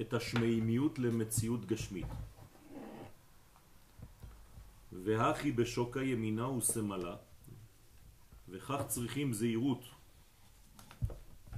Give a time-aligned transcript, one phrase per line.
[0.00, 2.06] את השמימיות למציאות גשמית.
[4.92, 7.16] והכי בשוק הימינה וסמלה,
[8.48, 9.84] וכך צריכים זהירות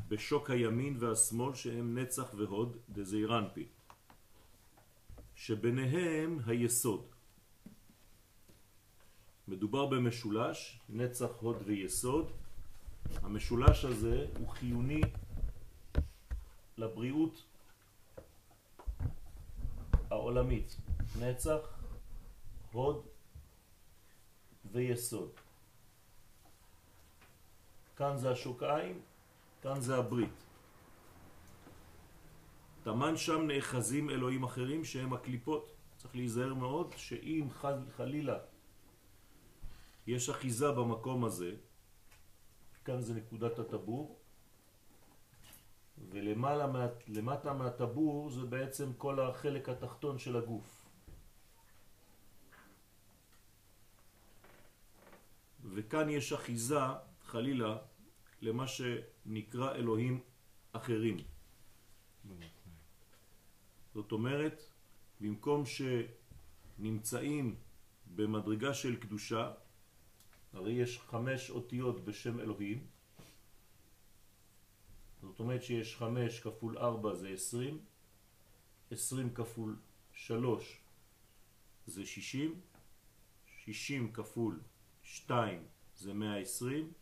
[0.08, 3.66] בשוק הימין והשמאל שהם נצח והוד דזעירנפי,
[5.34, 7.04] שביניהם היסוד.
[9.48, 12.30] מדובר במשולש, נצח, הוד ויסוד.
[13.22, 15.00] המשולש הזה הוא חיוני
[16.76, 17.44] לבריאות
[20.12, 20.76] העולמית,
[21.20, 21.80] נצח,
[22.72, 23.06] הוד
[24.72, 25.30] ויסוד.
[27.96, 29.00] כאן זה השוקיים,
[29.62, 30.44] כאן זה הברית.
[32.82, 35.72] תמן שם נאחזים אלוהים אחרים שהם הקליפות.
[35.96, 38.38] צריך להיזהר מאוד שאם חל, חלילה
[40.06, 41.54] יש אחיזה במקום הזה,
[42.84, 44.18] כאן זה נקודת הטבור,
[46.10, 50.82] ולמטה מהטבור זה בעצם כל החלק התחתון של הגוף.
[55.64, 56.84] וכאן יש אחיזה,
[57.22, 57.78] חלילה,
[58.42, 60.20] למה שנקרא אלוהים
[60.72, 61.16] אחרים.
[63.94, 64.62] זאת אומרת,
[65.20, 65.64] במקום
[66.78, 67.56] שנמצאים
[68.14, 69.52] במדרגה של קדושה,
[70.52, 72.86] הרי יש חמש אותיות בשם אלוהים,
[75.22, 77.80] זאת אומרת שיש חמש כפול ארבע זה עשרים,
[78.90, 79.76] עשרים כפול
[80.12, 80.80] שלוש
[81.86, 82.60] זה שישים,
[83.46, 84.60] שישים כפול
[85.02, 85.64] שתיים
[85.96, 86.92] זה מאה עשרים,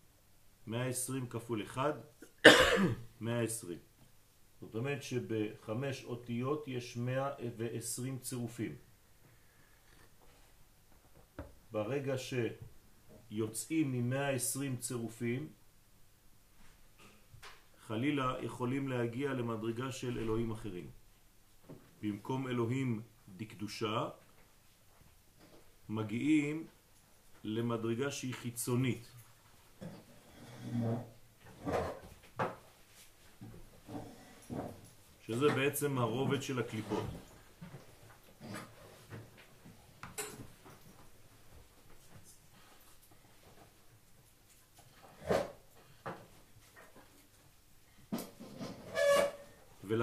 [0.67, 1.93] מאה עשרים כפול אחד,
[3.21, 3.79] מאה עשרים.
[4.61, 8.77] זאת אומרת שבחמש אותיות יש מאה ועשרים צירופים.
[11.73, 15.53] ברגע שיוצאים ממאה עשרים צירופים,
[17.91, 20.91] חלילה יכולים להגיע למדרגה של אלוהים אחרים.
[22.03, 23.03] במקום אלוהים
[23.37, 24.09] דקדושה,
[25.89, 26.67] מגיעים
[27.45, 29.13] למדרגה שהיא חיצונית.
[35.27, 37.05] שזה בעצם הרובד של הקליפות.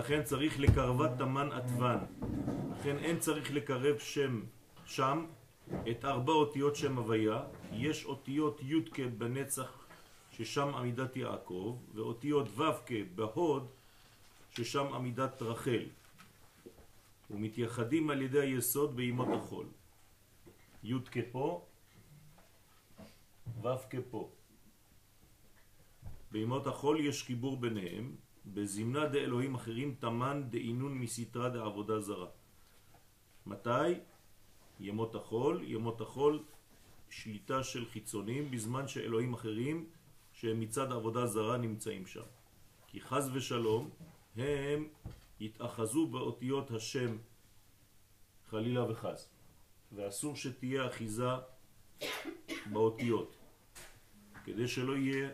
[0.09, 2.00] ולכן צריך לקרבת תמן עטוון.
[2.72, 4.41] לכן אין צריך לקרב שם
[4.85, 5.25] שם
[5.91, 7.44] את ארבע אותיות שם הוויה.
[7.72, 9.88] יש אותיות י' בנצח
[10.31, 12.63] ששם עמידת יעקב, ואותיות ו'
[13.16, 13.68] בהוד
[14.51, 15.85] ששם עמידת רחל.
[17.31, 19.66] ומתייחדים על ידי היסוד בימות החול.
[20.84, 21.66] י' כפה,
[23.62, 24.29] ו' כפה.
[26.31, 28.16] בימות החול יש חיבור ביניהם,
[28.53, 32.28] בזמנה דאלוהים אחרים תמן דאינון מסתרה דעבודה זרה.
[33.46, 34.00] מתי?
[34.80, 36.44] ימות החול, ימות החול
[37.09, 39.90] שליטה של חיצונים בזמן שאלוהים אחרים
[40.34, 42.28] שהם מצד עבודה זרה נמצאים שם.
[42.88, 43.90] כי חז ושלום
[44.36, 44.88] הם
[45.40, 47.18] יתאחזו באותיות השם
[48.50, 49.30] חלילה וחז.
[49.91, 51.30] ואסור שתהיה אחיזה
[52.72, 53.36] באותיות,
[54.44, 55.30] כדי שלא יהיה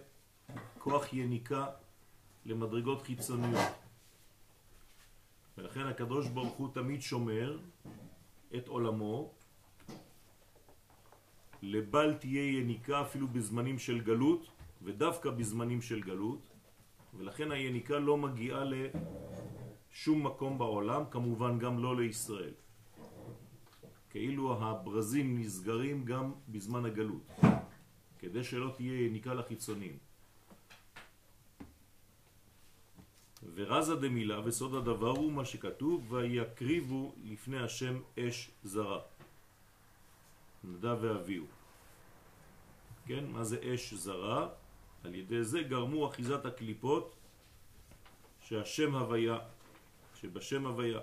[0.80, 1.68] כוח יניקה
[2.46, 3.72] למדרגות חיצוניות.
[5.58, 7.60] ולכן הקדוש ברוך הוא תמיד שומר
[8.56, 9.34] את עולמו
[11.62, 14.48] לבל תהיה יניקה אפילו בזמנים של גלות
[14.82, 16.50] ודווקא בזמנים של גלות
[17.14, 22.54] ולכן היניקה לא מגיעה לשום מקום בעולם, כמובן גם לא לישראל.
[24.10, 27.32] כאילו הברזים נסגרים גם בזמן הגלות,
[28.20, 29.98] כדי שלא תהיה יניקה לחיצונים.
[33.56, 39.00] ורזה דמילה וסוד הדבר הוא מה שכתוב ויקריבו לפני השם אש זרה.
[40.64, 41.46] נדע ואביהו.
[43.06, 44.50] כן, מה זה אש זרה?
[45.04, 47.16] על ידי זה גרמו אחיזת הקליפות
[48.42, 49.38] שהשם הוויה,
[50.16, 51.00] שבשם הוויה,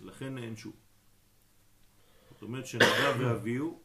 [0.00, 0.70] לכן נענשו.
[2.30, 3.80] זאת אומרת שנדע ואביהו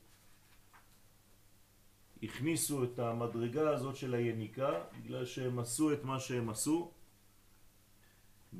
[2.24, 6.92] הכניסו את המדרגה הזאת של היניקה בגלל שהם עשו את מה שהם עשו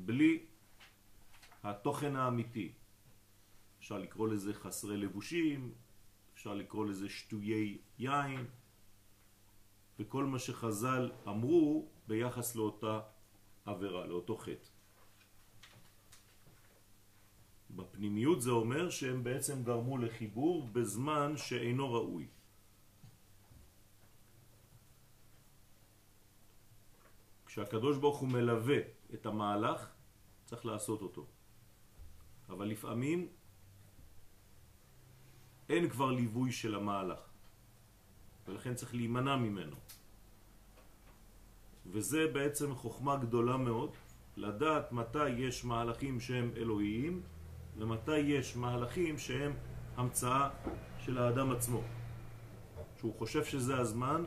[0.04, 0.46] בלי
[1.62, 2.72] התוכן האמיתי.
[3.78, 5.74] אפשר לקרוא לזה חסרי לבושים,
[6.34, 8.46] אפשר לקרוא לזה שטויי יין,
[9.98, 13.00] וכל מה שחז"ל אמרו ביחס לאותה
[13.64, 14.68] עבירה, לאותו חטא.
[17.70, 22.26] בפנימיות זה אומר שהם בעצם גרמו לחיבור בזמן שאינו ראוי.
[27.46, 28.78] כשהקדוש ברוך הוא מלווה
[29.14, 29.88] את המהלך,
[30.44, 31.26] צריך לעשות אותו.
[32.48, 33.28] אבל לפעמים
[35.68, 37.18] אין כבר ליווי של המהלך,
[38.46, 39.76] ולכן צריך להימנע ממנו.
[41.86, 43.90] וזה בעצם חוכמה גדולה מאוד,
[44.36, 47.22] לדעת מתי יש מהלכים שהם אלוהיים,
[47.78, 49.52] ומתי יש מהלכים שהם
[49.96, 50.50] המצאה
[50.98, 51.82] של האדם עצמו.
[52.98, 54.24] שהוא חושב שזה הזמן,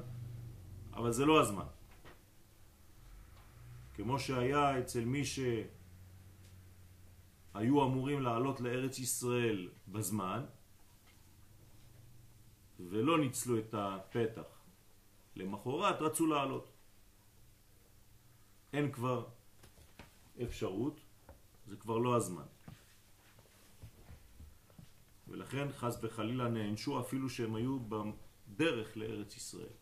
[0.94, 1.79] אבל זה לא הזמן.
[4.00, 5.74] כמו שהיה אצל מי שהיו
[7.56, 10.46] אמורים לעלות לארץ ישראל בזמן,
[12.80, 14.62] ולא ניצלו את הפתח.
[15.36, 16.72] למחרת רצו לעלות.
[18.74, 19.28] אין כבר
[20.44, 21.00] אפשרות,
[21.68, 22.48] זה כבר לא הזמן.
[25.28, 29.74] ולכן חס וחלילה נענשו אפילו שהם היו בדרך לארץ ישראל.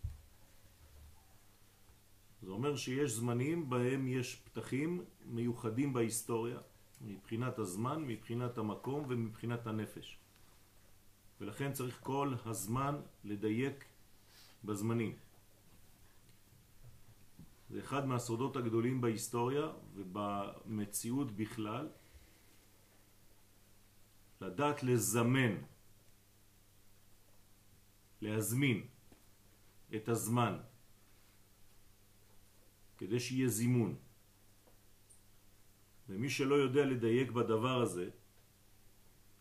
[2.48, 6.60] זה אומר שיש זמנים בהם יש פתחים מיוחדים בהיסטוריה,
[7.02, 10.18] מבחינת הזמן, מבחינת המקום ומבחינת הנפש.
[11.42, 13.86] ולכן צריך כל הזמן לדייק
[14.64, 15.16] בזמנים.
[17.70, 21.90] זה אחד מהסודות הגדולים בהיסטוריה ובמציאות בכלל,
[24.42, 25.56] לדעת לזמן,
[28.22, 28.88] להזמין
[29.96, 30.58] את הזמן,
[32.98, 33.96] כדי שיהיה זימון.
[36.10, 38.10] ומי שלא יודע לדייק בדבר הזה,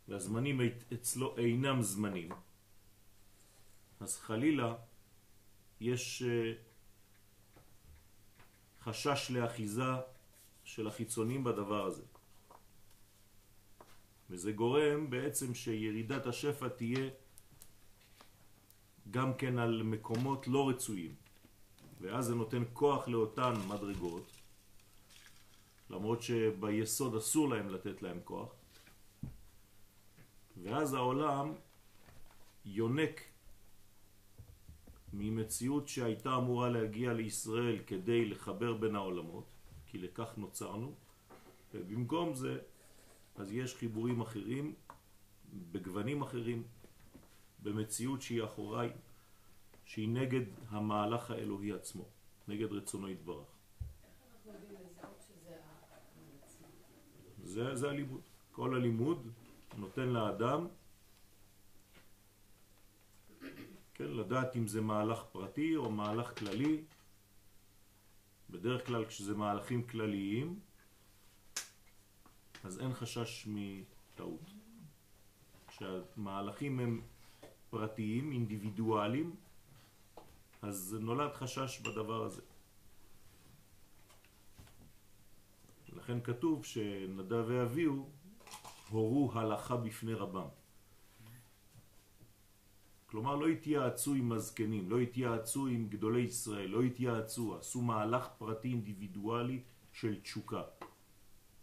[0.09, 0.61] והזמנים
[0.95, 2.31] אצלו אינם זמנים,
[4.01, 4.75] אז חלילה
[5.81, 6.53] יש אה,
[8.81, 9.93] חשש לאחיזה
[10.65, 12.03] של החיצונים בדבר הזה.
[14.31, 17.11] וזה גורם בעצם שירידת השפע תהיה
[19.11, 21.26] גם כן על מקומות לא רצויים.
[22.01, 24.31] ואז זה נותן כוח לאותן מדרגות,
[25.91, 28.49] למרות שביסוד אסור להם לתת להם כוח.
[30.63, 31.53] ואז העולם
[32.65, 33.21] יונק
[35.13, 39.45] ממציאות שהייתה אמורה להגיע לישראל כדי לחבר בין העולמות,
[39.87, 40.95] כי לכך נוצרנו,
[41.75, 42.59] ובמקום זה
[43.37, 44.75] אז יש חיבורים אחרים,
[45.73, 46.63] בגוונים אחרים,
[47.63, 48.91] במציאות שהיא אחוריי,
[49.87, 52.05] שהיא נגד המהלך האלוהי עצמו,
[52.49, 53.49] נגד רצונו יתברך.
[57.43, 58.21] זה, זה הלימוד.
[58.53, 59.29] כל הלימוד
[59.77, 60.67] נותן לאדם
[63.95, 66.85] כן, לדעת אם זה מהלך פרטי או מהלך כללי.
[68.51, 70.61] בדרך כלל כשזה מהלכים כלליים,
[72.65, 74.51] אז אין חשש מטעות.
[75.69, 77.01] כשהמהלכים הם
[77.71, 79.37] פרטיים, אינדיבידואליים,
[80.67, 82.43] אז נולד חשש בדבר הזה.
[85.93, 88.11] לכן כתוב שנדב ואביהו
[88.91, 90.49] הורו הלכה בפני רבם.
[93.07, 98.69] כלומר לא התייעצו עם הזקנים, לא התייעצו עם גדולי ישראל, לא התייעצו, עשו מהלך פרטי
[98.69, 99.63] אינדיבידואלי
[99.93, 100.63] של תשוקה.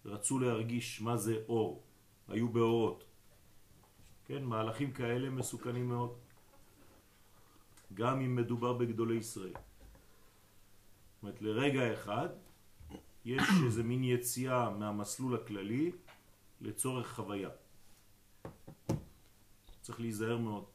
[0.06, 1.84] רצו להרגיש מה זה אור,
[2.28, 3.04] היו באורות.
[4.26, 6.16] כן, מהלכים כאלה מסוכנים מאוד,
[7.94, 9.54] גם אם מדובר בגדולי ישראל.
[9.54, 12.30] זאת אומרת, לרגע אחד
[13.26, 15.92] יש איזה מין יציאה מהמסלול הכללי
[16.62, 17.50] לצורך חוויה.
[19.82, 20.66] צריך להיזהר מאוד.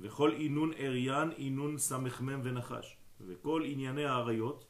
[0.00, 2.96] וכל עינון אריין עינון סמ"ם ונחש.
[3.20, 4.66] וכל ענייני האריות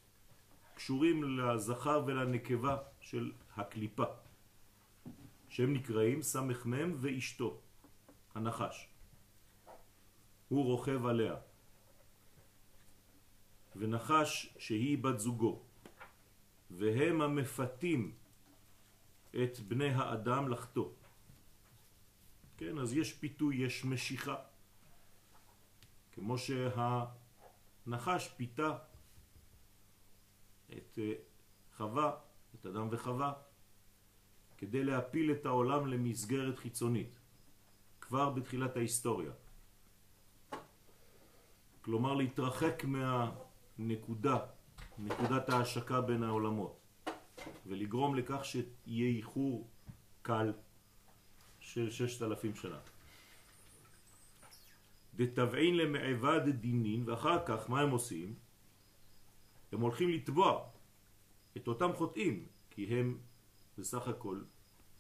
[0.75, 4.05] קשורים לזכר ולנקבה של הקליפה,
[5.49, 7.61] שהם נקראים סמ"ם ואשתו,
[8.35, 8.94] הנחש.
[10.55, 11.35] הוא רוכב עליה.
[13.77, 15.63] ונחש שהיא בת זוגו,
[16.71, 18.15] והם המפתים
[19.31, 20.91] את בני האדם לחטוא.
[22.57, 24.37] כן, אז יש פיתוי, יש משיכה.
[26.13, 28.79] כמו שהנחש פיתה
[30.73, 31.13] את אה,
[31.77, 32.17] חווה,
[32.55, 33.33] את אדם וחווה,
[34.59, 37.19] כדי להפיל את העולם למסגרת חיצונית,
[38.01, 39.33] כבר בתחילת ההיסטוריה.
[41.85, 44.39] כלומר להתרחק מהנקודה,
[44.99, 46.81] נקודת ההשקה בין העולמות,
[47.67, 49.69] ולגרום לכך שיהיה איחור
[50.23, 50.53] קל
[51.61, 52.79] של ששת אלפים שנה.
[55.15, 58.35] דתבעין למעבד דינין, ואחר כך מה הם עושים?
[59.73, 60.69] הם הולכים לתבוע
[61.57, 63.19] את אותם חוטאים, כי הם
[63.79, 64.41] בסך הכל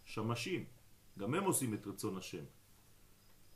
[0.05, 0.65] שמשים.
[1.19, 2.45] גם הם עושים את רצון השם.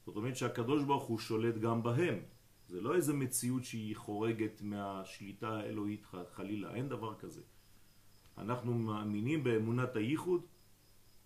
[0.06, 2.37] זאת אומרת שהקדוש ברוך הוא שולט גם בהם.
[2.68, 7.42] זה לא איזה מציאות שהיא חורגת מהשליטה האלוהית חלילה, אין דבר כזה.
[8.38, 10.42] אנחנו מאמינים באמונת הייחוד,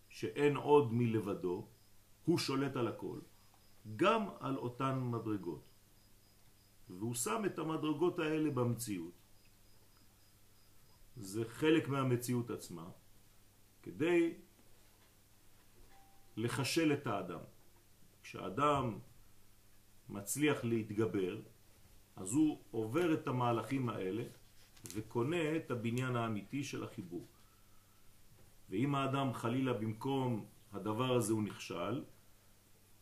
[0.09, 1.67] שאין עוד מלבדו,
[2.25, 3.19] הוא שולט על הכל,
[3.97, 5.65] גם על אותן מדרגות.
[6.91, 9.15] והוא שם את המדרגות האלה במציאות.
[11.17, 12.91] זה חלק מהמציאות עצמה,
[13.83, 14.35] כדי
[16.37, 17.41] לחשל את האדם.
[18.23, 18.99] כשאדם
[20.13, 21.41] מצליח להתגבר,
[22.17, 24.23] אז הוא עובר את המהלכים האלה
[24.95, 27.27] וקונה את הבניין האמיתי של החיבור.
[28.71, 32.05] ואם האדם חלילה במקום הדבר הזה הוא נכשל,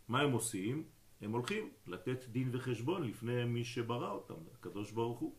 [0.08, 0.84] מה הם עושים?
[1.20, 5.34] הם הולכים לתת דין וחשבון לפני מי שברא אותם, הקדוש ברוך הוא.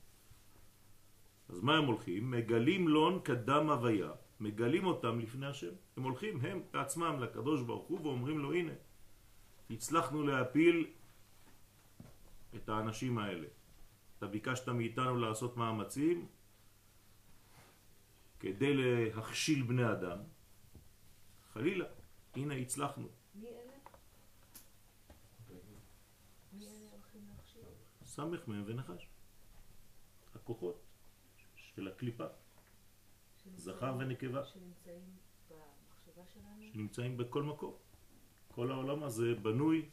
[1.49, 2.31] אז מה הם הולכים?
[2.31, 5.73] מגלים לון קדם הוויה, מגלים אותם לפני השם.
[5.97, 8.73] הם הולכים הם בעצמם לקדוש ברוך הוא ואומרים לו הנה,
[9.69, 10.87] הצלחנו להפיל
[12.55, 13.47] את האנשים האלה.
[14.17, 16.27] אתה ביקשת מאיתנו לעשות מאמצים
[18.39, 20.19] כדי להכשיל בני אדם.
[21.53, 21.85] חלילה,
[22.35, 23.07] הנה הצלחנו.
[23.35, 23.71] מי אלה?
[28.11, 29.07] סמך מהם ונחש.
[30.35, 30.81] הכוחות
[31.55, 32.25] של הקליפה,
[33.55, 35.01] זכר ונקבה, שנמצאים
[35.49, 36.73] במחשבה שלנו?
[36.73, 37.73] שנמצאים בכל מקום.
[38.47, 39.89] כל העולם הזה בנוי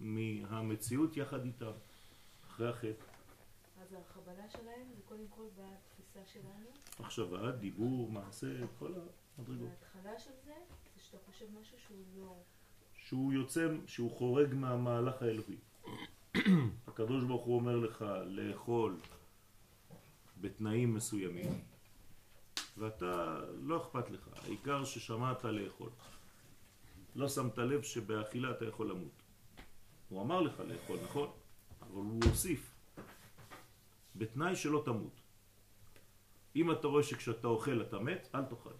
[0.00, 1.72] מהמציאות יחד איתם,
[2.46, 3.04] אחרי החטא.
[3.82, 6.66] אז החבלה שלהם זה קודם כל בתפיסה שלנו.
[7.00, 8.92] מחשבה, דיבור, מעשה, כל
[9.38, 9.68] המדרגות.
[9.68, 10.54] וההתחלה של זה,
[10.94, 12.36] זה שאתה חושב משהו שהוא לא...
[12.94, 15.58] שהוא יוצא, שהוא חורג מהמהלך האלוהי.
[16.88, 18.96] הקדוש ברוך הוא אומר לך לאכול
[20.40, 21.64] בתנאים מסוימים,
[22.78, 25.90] ואתה, לא אכפת לך, העיקר ששמעת לאכול.
[27.14, 29.21] לא שמת לב שבאכילה אתה יכול למות.
[30.12, 31.30] הוא אמר לך לאכול, נכון,
[31.80, 32.74] אבל הוא הוסיף,
[34.16, 35.20] בתנאי שלא תמות.
[36.56, 38.70] אם אתה רואה שכשאתה אוכל אתה מת, אל תאכל.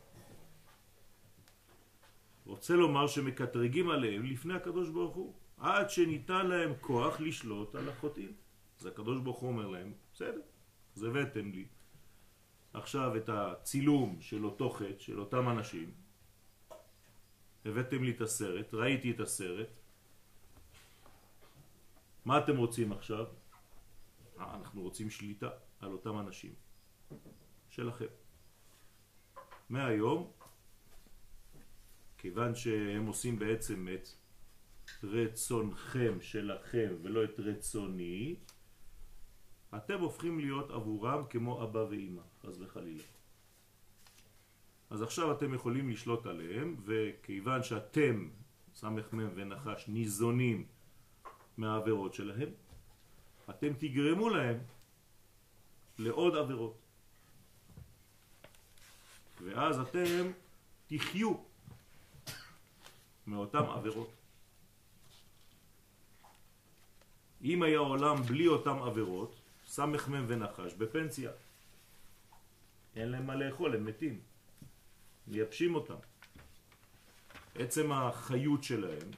[2.46, 8.32] רוצה לומר שמקטרגים עליהם לפני הקדוש ברוך הוא, עד שניתן להם כוח לשלוט על החוטאים.
[8.80, 10.40] אז הקדוש ברוך הוא אומר להם, בסדר,
[10.96, 11.66] אז הבאתם לי
[12.72, 15.90] עכשיו את הצילום של אותו חטא, של אותם אנשים,
[17.64, 19.81] הבאתם לי את הסרט, ראיתי את הסרט,
[22.24, 23.26] מה אתם רוצים עכשיו?
[24.38, 25.50] אה, אנחנו רוצים שליטה
[25.80, 26.54] על אותם אנשים
[27.68, 28.06] שלכם.
[29.68, 30.30] מהיום,
[32.18, 34.08] כיוון שהם עושים בעצם את
[35.02, 38.36] רצונכם שלכם ולא את רצוני,
[39.76, 43.02] אתם הופכים להיות עבורם כמו אבא ואימא, חס וחלילה.
[44.90, 48.28] אז עכשיו אתם יכולים לשלוט עליהם, וכיוון שאתם,
[48.74, 50.66] סמך מם ונחש, ניזונים
[51.56, 52.48] מהעבירות שלהם,
[53.50, 54.58] אתם תגרמו להם
[55.98, 56.78] לעוד עבירות.
[59.44, 60.32] ואז אתם
[60.86, 61.34] תחיו
[63.26, 64.10] מאותם עבירות.
[67.42, 71.30] אם היה עולם בלי אותם עבירות, סמך מם ונחש בפנסיה.
[72.96, 74.20] אין להם מה לאכול, הם מתים.
[75.26, 75.96] מייבשים אותם.
[77.54, 79.10] עצם החיות שלהם,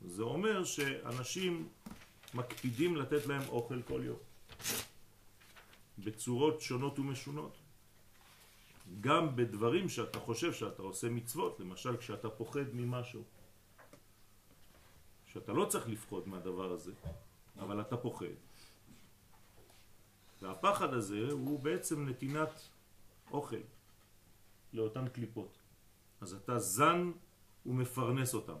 [0.00, 1.68] זה אומר שאנשים
[2.34, 4.18] מקפידים לתת להם אוכל כל יום.
[5.98, 7.56] בצורות שונות ומשונות.
[9.00, 13.22] גם בדברים שאתה חושב שאתה עושה מצוות, למשל כשאתה פוחד ממשהו.
[15.26, 16.92] שאתה לא צריך לפחוד מהדבר הזה,
[17.58, 18.36] אבל אתה פוחד.
[20.42, 22.62] והפחד הזה הוא בעצם נתינת
[23.30, 23.62] אוכל
[24.72, 25.58] לאותן קליפות.
[26.20, 27.12] אז אתה זן
[27.66, 28.56] ומפרנס אותם.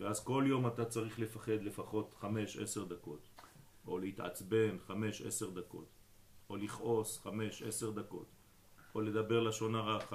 [0.00, 2.24] ואז כל יום אתה צריך לפחד לפחות 5-10
[2.88, 3.28] דקות,
[3.86, 4.92] או להתעצבן 5-10
[5.54, 5.86] דקות,
[6.50, 7.30] או לכעוס 5-10
[7.94, 8.26] דקות,
[8.94, 10.12] או לדבר לשון הרע 5-10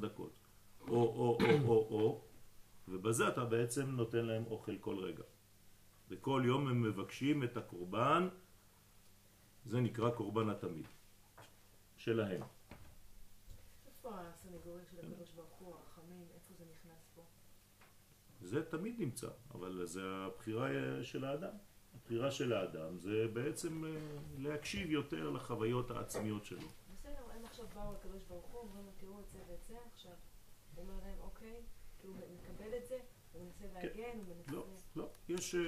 [0.00, 0.38] דקות,
[0.80, 2.24] או, או, או, או, או,
[2.88, 5.22] ובזה אתה בעצם נותן להם אוכל כל רגע.
[6.08, 8.28] וכל יום הם מבקשים את הקורבן,
[9.64, 10.86] זה נקרא קורבן התמיד,
[11.96, 12.42] שלהם.
[13.86, 17.22] איפה הסנגוריה של הקדוש ברוך הוא, הרחמים, איפה זה נכנס פה?
[18.44, 20.68] זה תמיד נמצא, אבל זה הבחירה
[21.02, 21.54] של האדם.
[21.94, 23.90] הבחירה של האדם זה בעצם אה,
[24.38, 26.68] להקשיב יותר לחוויות העצמיות שלו.
[26.92, 30.12] בסדר, הם עכשיו באו לקדוש ברוך הוא, אומרים לו תראו את זה ואת זה, עכשיו
[30.74, 31.60] הוא אומר להם אוקיי,
[32.02, 32.98] הוא מקבל את זה,
[33.32, 34.52] הוא מנסה להגן, הוא מנסה...
[34.52, 35.60] לא, לא, יש אה,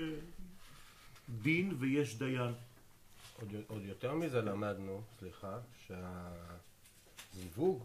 [1.42, 2.54] דין ויש דיין.
[3.40, 5.60] עוד, עוד יותר מזה למדנו, סליחה,
[7.34, 7.84] שהזיווג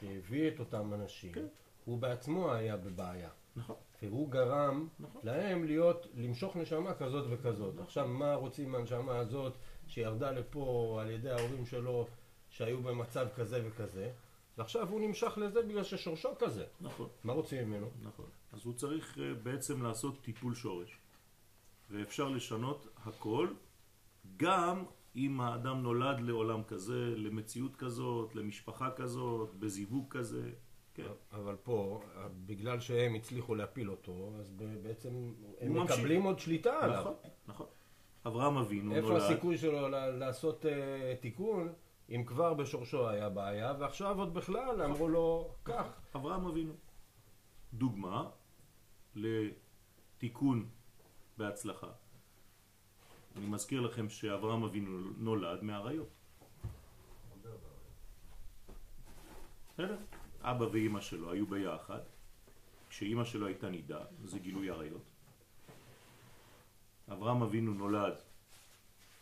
[0.00, 1.46] שהביא את אותם אנשים, כן.
[1.84, 3.30] הוא בעצמו היה בבעיה.
[3.56, 3.76] נכון.
[4.02, 5.20] והוא גרם נכון.
[5.24, 7.78] להם להיות, למשוך נשמה כזאת וכזאת.
[7.78, 9.52] עכשיו, מה רוצים מהנשמה הזאת
[9.86, 12.06] שירדה לפה על ידי ההורים שלו,
[12.50, 14.10] שהיו במצב כזה וכזה,
[14.58, 16.64] ועכשיו הוא נמשך לזה בגלל ששורשו כזה.
[16.80, 17.90] נכון, מה רוצים ממנו?
[18.02, 18.26] נכון.
[18.52, 20.98] אז הוא צריך אה, בעצם לעשות טיפול שורש.
[21.90, 23.48] ואפשר לשנות הכל,
[24.36, 24.84] גם
[25.16, 30.50] אם האדם נולד לעולם כזה, למציאות כזאת, למשפחה כזאת, בזיווג כזה,
[30.94, 31.02] כן.
[31.32, 32.00] אבל פה,
[32.46, 34.50] בגלל שהם הצליחו להפיל אותו, אז
[34.82, 35.82] בעצם הם.
[35.82, 37.00] מקבלים עוד שליטה עליו.
[37.00, 37.14] נכון,
[37.46, 37.66] נכון.
[38.26, 41.72] אברהם אבינו איפה נולד, הסיכוי שלו לעשות אה, תיקון,
[42.10, 46.00] אם כבר בשורשו היה בעיה, ועכשיו עוד בכלל אמרו לו, כך.
[46.16, 46.72] אברהם אבינו.
[47.72, 48.30] דוגמה
[49.14, 50.68] לתיקון
[51.36, 51.90] בהצלחה.
[53.36, 56.08] אני מזכיר לכם שאברהם אבינו נולד מאריות.
[59.72, 59.96] בסדר?
[60.44, 62.00] אבא ואימא שלו היו ביחד,
[62.88, 65.02] כשאימא שלו הייתה נידה, זה גילוי עריות.
[67.12, 68.14] אברהם אבינו נולד,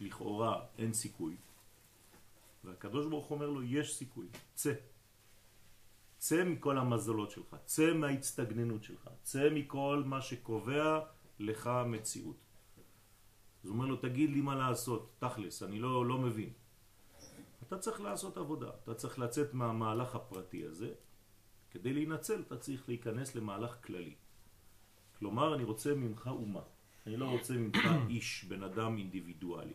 [0.00, 1.36] לכאורה אין סיכוי,
[2.64, 4.72] והקדוש ברוך אומר לו, יש סיכוי, צא.
[6.18, 11.00] צא מכל המזלות שלך, צא מההצטגננות שלך, צא מכל מה שקובע
[11.38, 12.36] לך מציאות.
[13.62, 16.52] אז הוא אומר לו, תגיד לי מה לעשות, תכלס, אני לא, לא מבין.
[17.62, 20.94] אתה צריך לעשות עבודה, אתה צריך לצאת מהמהלך הפרטי הזה,
[21.72, 24.14] כדי להינצל אתה צריך להיכנס למהלך כללי.
[25.18, 26.60] כלומר, אני רוצה ממך אומה,
[27.06, 27.78] אני לא רוצה ממך
[28.10, 29.74] איש, בן אדם אינדיבידואלי.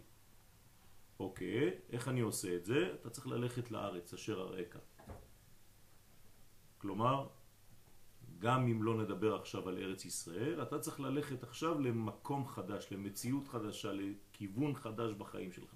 [1.20, 2.94] אוקיי, איך אני עושה את זה?
[3.02, 4.78] אתה צריך ללכת לארץ אשר אראך.
[6.78, 7.28] כלומר,
[8.40, 13.48] גם אם לא נדבר עכשיו על ארץ ישראל, אתה צריך ללכת עכשיו למקום חדש, למציאות
[13.48, 15.76] חדשה, לכיוון חדש בחיים שלך.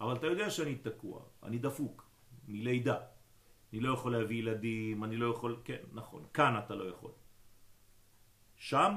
[0.00, 2.06] אבל אתה יודע שאני תקוע, אני דפוק,
[2.48, 3.13] מלידה.
[3.74, 5.60] אני לא יכול להביא ילדים, אני לא יכול...
[5.64, 7.10] כן, נכון, כאן אתה לא יכול.
[8.56, 8.94] שם,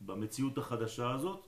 [0.00, 1.46] במציאות החדשה הזאת,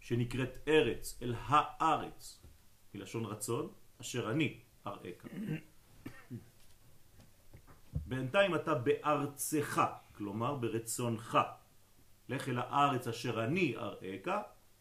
[0.00, 2.40] שנקראת ארץ, אל הארץ,
[2.94, 5.26] מלשון רצון, אשר אני אראך.
[8.06, 9.80] בינתיים אתה בארצך,
[10.14, 11.38] כלומר ברצונך.
[12.28, 14.28] לך אל הארץ אשר אני אראך,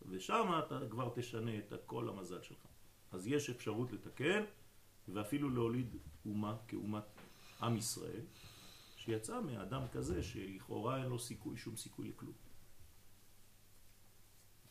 [0.10, 2.66] ושם אתה כבר תשנה את כל המזל שלך.
[3.12, 4.44] אז יש אפשרות לתקן,
[5.14, 5.96] ואפילו להוליד
[6.26, 7.04] אומה כאומת
[7.62, 8.22] עם ישראל,
[8.96, 12.34] שיצא מאדם כזה שלכאורה אין לו סיכוי, שום סיכוי לכלום.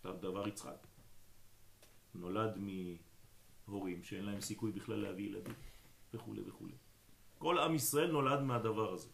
[0.04, 0.86] דבר יצחק.
[2.14, 2.58] נולד
[3.66, 5.54] מהורים שאין להם סיכוי בכלל להביא ילדים,
[6.14, 6.66] וכו' וכו'.
[7.38, 9.08] כל עם ישראל נולד מהדבר הזה.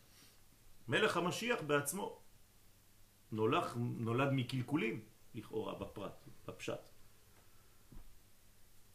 [0.88, 2.22] מלך המשיח בעצמו
[3.32, 6.93] נולד, נולד מקלקולים, לכאורה, בפרט, בפשט.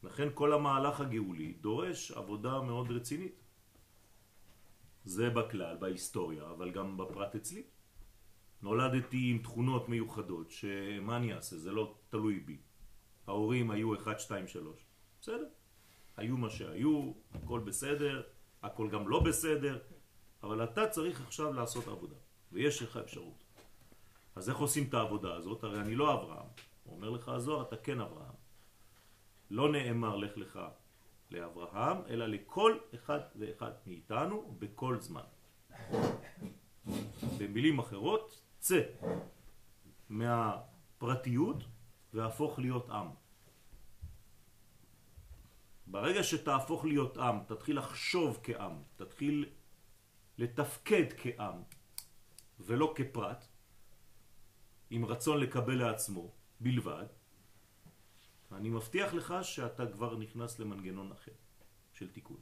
[0.03, 3.43] לכן כל המהלך הגאולי דורש עבודה מאוד רצינית.
[5.03, 7.63] זה בכלל, בהיסטוריה, אבל גם בפרט אצלי.
[8.61, 11.57] נולדתי עם תכונות מיוחדות, שמה אני אעשה?
[11.57, 12.57] זה לא תלוי בי.
[13.27, 14.85] ההורים היו 1, 2, 3.
[15.21, 15.47] בסדר.
[16.17, 18.21] היו מה שהיו, הכל בסדר,
[18.63, 19.79] הכל גם לא בסדר,
[20.43, 22.15] אבל אתה צריך עכשיו לעשות עבודה,
[22.51, 23.43] ויש לך אפשרות.
[24.35, 25.63] אז איך עושים את העבודה הזאת?
[25.63, 26.47] הרי אני לא אברהם.
[26.83, 28.38] הוא אומר לך הזוהר, אתה כן אברהם.
[29.49, 30.59] לא נאמר לך לך
[31.31, 35.23] לאברהם, אלא לכל אחד ואחד מאיתנו בכל זמן.
[37.37, 38.81] במילים אחרות, צא
[40.09, 41.63] מהפרטיות
[42.13, 43.07] והפוך להיות עם.
[45.87, 49.49] ברגע שתהפוך להיות עם, תתחיל לחשוב כעם, תתחיל
[50.37, 51.63] לתפקד כעם
[52.59, 53.45] ולא כפרט,
[54.89, 57.05] עם רצון לקבל לעצמו בלבד,
[58.51, 61.31] אני מבטיח לך שאתה כבר נכנס למנגנון אחר
[61.93, 62.41] של תיקון.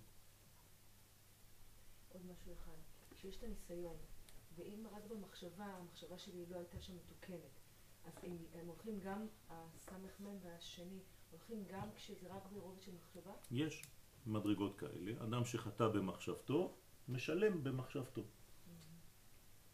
[2.10, 2.72] עוד משהו אחד,
[3.16, 3.98] שיש את הניסיון,
[4.56, 7.60] ואם רק במחשבה, המחשבה שלי לא הייתה שם מתוקנת,
[8.06, 11.00] אז הם, הם הולכים גם, הסמ"ם והשני,
[11.32, 13.32] הולכים גם כשזה רק ברובד של מחשבה?
[13.52, 13.84] יש
[14.26, 18.24] מדרגות כאלה, אדם שחטא במחשבתו, משלם במחשבתו.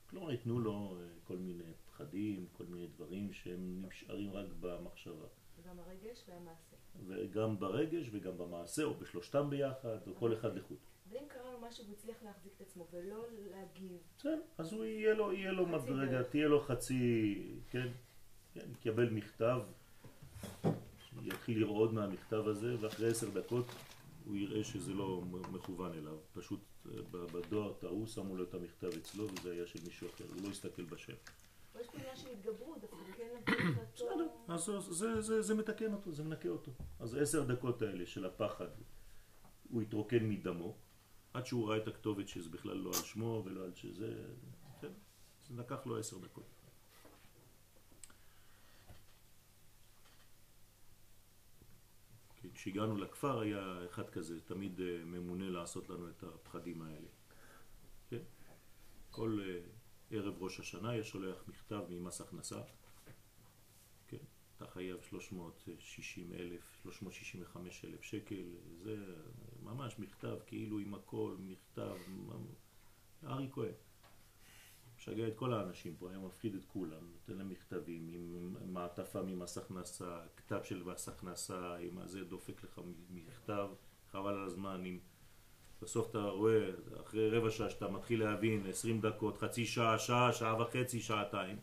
[0.09, 5.27] כלומר, ייתנו לו אה, כל מיני פחדים, כל מיני דברים שהם נשארים רק במחשבה.
[5.63, 6.75] וגם הרגש והמעשה.
[7.07, 10.77] וגם ברגש וגם במעשה, או בשלושתם ביחד, או כל אחד לחוד.
[11.09, 14.85] אבל אם קרה לו משהו והוא הצליח להחזיק את עצמו ולא להגיב, בסדר, אז הוא
[14.85, 16.23] יהיה לו, יהיה לו מדרגה.
[16.23, 17.87] תהיה לו חצי, כן,
[18.53, 19.61] כן, יקבל מכתב,
[21.21, 23.65] יתחיל לרעוד מהמכתב הזה, ואחרי עשר דקות
[24.25, 25.21] הוא יראה שזה לא
[25.51, 26.17] מכוון אליו.
[26.33, 30.43] פשוט אה, בדואר טעו, שמו לו את המכתב אצלו, וזה היה של מישהו אחר, הוא
[30.43, 31.13] לא הסתכל בשם.
[31.75, 32.95] או יש פה עניין של התגברות, דווקא
[34.47, 34.71] אז
[35.39, 36.71] זה, מתקן אותו, זה מנקה אותו.
[36.99, 38.67] אז עשר דקות האלה של הפחד,
[39.69, 40.77] הוא התרוקן מדמו,
[41.33, 44.13] עד שהוא ראה את הכתובת שזה בכלל לא על שמו ולא על שזה,
[44.81, 44.91] כן,
[45.47, 46.53] זה לקח לו עשר דקות.
[52.53, 57.07] כשהגענו לכפר היה אחד כזה, תמיד אה, ממונה לעשות לנו את הפחדים האלה.
[58.09, 58.21] כן?
[59.11, 59.59] כל אה,
[60.11, 62.61] ערב ראש השנה היה שולח מכתב ממס הכנסה.
[64.63, 68.43] אתה חייב 360 אלף, 365 אלף שקל,
[68.83, 68.95] זה
[69.63, 71.95] ממש מכתב כאילו עם הכל, מכתב,
[73.23, 73.73] ארי כהן.
[74.97, 79.57] משגע את כל האנשים פה, היה מפחיד את כולם, נותן להם מכתבים עם מעטפה ממס
[79.57, 83.69] הכנסה, כתב של מס הכנסה, עם זה דופק לך מכתב,
[84.11, 84.99] חבל על הזמן, עם...
[85.81, 86.69] בסוף אתה רואה,
[87.01, 91.57] אחרי רבע שעה שאתה מתחיל להבין, 20 דקות, חצי שעה, שעה, שעה וחצי, שעתיים,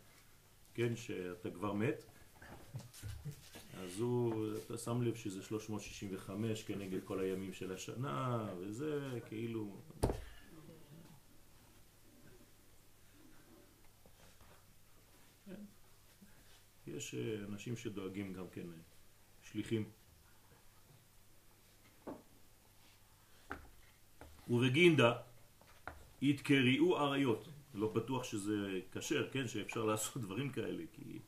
[0.74, 2.04] כן, שאתה כבר מת,
[3.83, 9.76] אז הוא, אתה שם לב שזה 365 כנגד כל הימים של השנה, וזה כאילו,
[16.87, 18.78] יש אה, אנשים שדואגים גם כן, אה,
[19.42, 19.90] שליחים.
[24.48, 25.12] ובגינדה
[26.22, 27.48] יתקריאו אריות.
[27.74, 31.18] לא בטוח שזה כשר, כן, שאפשר לעשות דברים כאלה, כי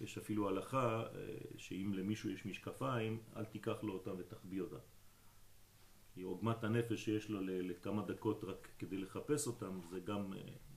[0.00, 4.76] יש אפילו הלכה אה, שאם למישהו יש משקפיים, אל תיקח לו אותם ותחביא אותם.
[6.14, 10.32] כי עוגמת הנפש שיש לו לכמה דקות רק כדי לחפש אותם, זה גם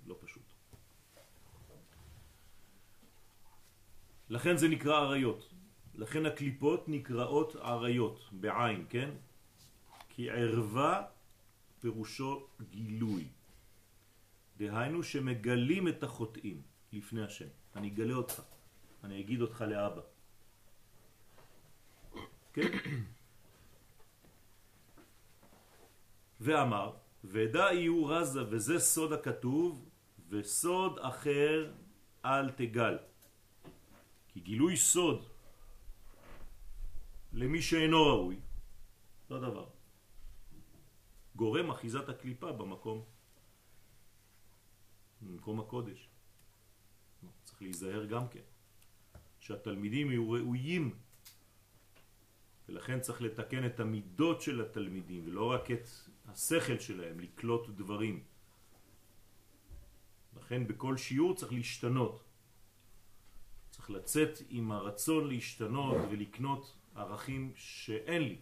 [0.06, 0.44] לא פשוט.
[4.30, 5.54] לכן זה נקרא עריות.
[5.96, 9.10] לכן הקליפות נקראות עריות, בעין, כן?
[10.10, 11.04] כי ערווה
[11.80, 13.28] פירושו גילוי.
[14.58, 16.62] דהיינו שמגלים את החוטאים
[16.94, 17.48] לפני השם.
[17.76, 18.42] אני אגלה אותך,
[19.04, 20.02] אני אגיד אותך לאבא.
[22.54, 22.72] כן?
[26.40, 29.90] ואמר, ודע יהיו רזה, וזה סוד הכתוב,
[30.30, 31.74] וסוד אחר
[32.26, 32.98] אל תגל.
[34.28, 35.26] כי גילוי סוד
[37.34, 38.40] למי שאינו ראוי,
[39.30, 39.70] לא דבר.
[41.36, 43.04] גורם אחיזת הקליפה במקום,
[45.22, 46.10] במקום הקודש.
[47.44, 48.51] צריך להיזהר גם כן,
[49.52, 50.96] שהתלמידים יהיו ראויים,
[52.70, 55.90] ולכן צריך לתקן את המידות של התלמידים, ולא רק את
[56.28, 58.24] השכל שלהם, לקלוט דברים.
[60.38, 62.24] לכן בכל שיעור צריך להשתנות.
[63.70, 68.38] צריך לצאת עם הרצון להשתנות ולקנות ערכים שאין לי,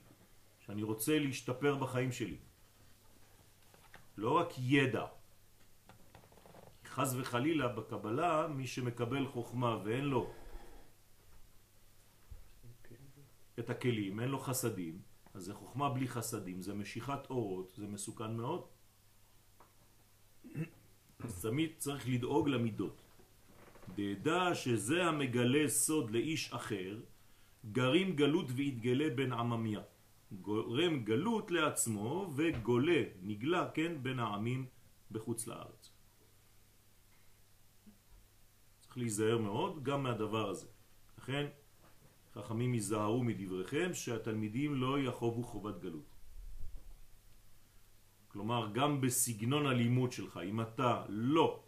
[0.60, 2.38] שאני רוצה להשתפר בחיים שלי.
[4.18, 5.06] לא רק ידע.
[6.86, 10.34] חז וחלילה בקבלה, מי שמקבל חוכמה ואין לו
[13.60, 15.02] את הכלים, אין לו חסדים,
[15.34, 18.64] אז זה חוכמה בלי חסדים, זה משיכת אורות, זה מסוכן מאוד.
[21.20, 23.02] אז תמיד צריך לדאוג למידות.
[23.96, 27.00] דדע שזה המגלה סוד לאיש אחר,
[27.72, 29.82] גרים גלות והתגלה בין עממיה.
[30.32, 34.66] גורם גלות לעצמו וגולה, נגלה, כן, בין העמים
[35.12, 35.92] בחוץ לארץ.
[38.82, 40.68] צריך להיזהר מאוד גם מהדבר הזה.
[41.18, 41.46] לכן,
[42.34, 46.06] חכמים ייזהרו מדבריכם שהתלמידים לא יחובו חובת גלות.
[48.28, 51.64] כלומר, גם בסגנון הלימוד שלך, אם אתה לא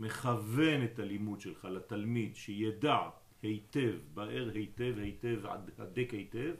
[0.00, 2.98] מכוון את הלימוד שלך לתלמיד שידע
[3.42, 5.40] היטב, באר היטב, היטב,
[5.78, 6.54] הדק היטב,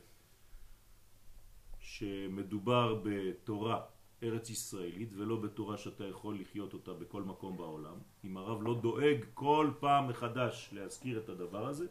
[1.78, 3.80] שמדובר בתורה
[4.22, 7.96] ארץ ישראלית ולא בתורה שאתה יכול לחיות אותה בכל מקום בעולם.
[8.24, 11.86] אם הרב לא דואג כל פעם מחדש להזכיר את הדבר הזה,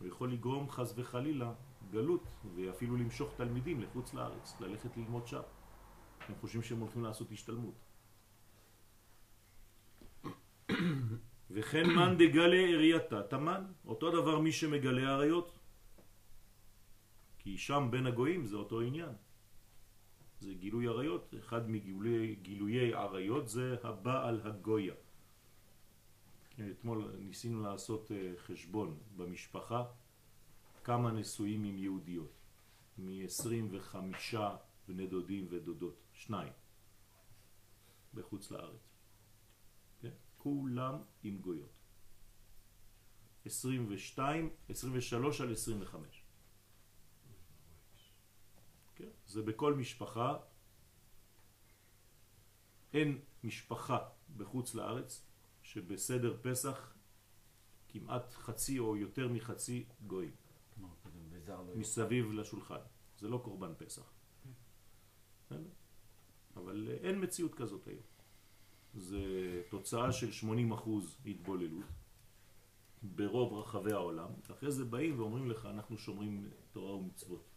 [0.00, 1.52] הוא יכול לגרום חס וחלילה
[1.90, 5.40] גלות ואפילו למשוך תלמידים לחוץ לארץ, ללכת ללמוד שם.
[6.28, 7.74] הם חושבים שהם הולכים לעשות השתלמות.
[11.50, 15.58] וכן מן דגלה ארייתה תמן, אותו דבר מי שמגלה עריות.
[17.38, 19.12] כי שם בין הגויים זה אותו עניין.
[20.40, 24.94] זה גילוי עריות, אחד מגילויי עריות זה הבעל הגויה.
[26.70, 29.84] אתמול ניסינו לעשות אה, חשבון במשפחה
[30.84, 32.32] כמה נשואים עם יהודיות.
[32.98, 33.96] מ-25
[34.88, 36.52] בני דודים ודודות, שניים,
[38.14, 38.90] בחוץ לארץ.
[40.42, 41.72] כולם עם גויות.
[43.44, 46.24] 22, 23 על 25.
[48.94, 49.08] כן?
[49.26, 50.36] זה בכל משפחה.
[52.92, 53.98] אין משפחה
[54.36, 55.26] בחוץ לארץ
[55.72, 56.94] שבסדר פסח
[57.88, 60.30] כמעט חצי או יותר מחצי גויים.
[61.76, 62.80] מסביב לשולחן.
[63.18, 64.12] זה לא קורבן פסח.
[66.56, 68.02] אבל אין מציאות כזאת היום.
[68.94, 69.22] זה
[69.68, 70.88] תוצאה של 80%
[71.26, 71.84] התבוללות,
[73.02, 77.48] ברוב רחבי העולם, ואחרי זה באים ואומרים לך, אנחנו שומרים תורה ומצוות.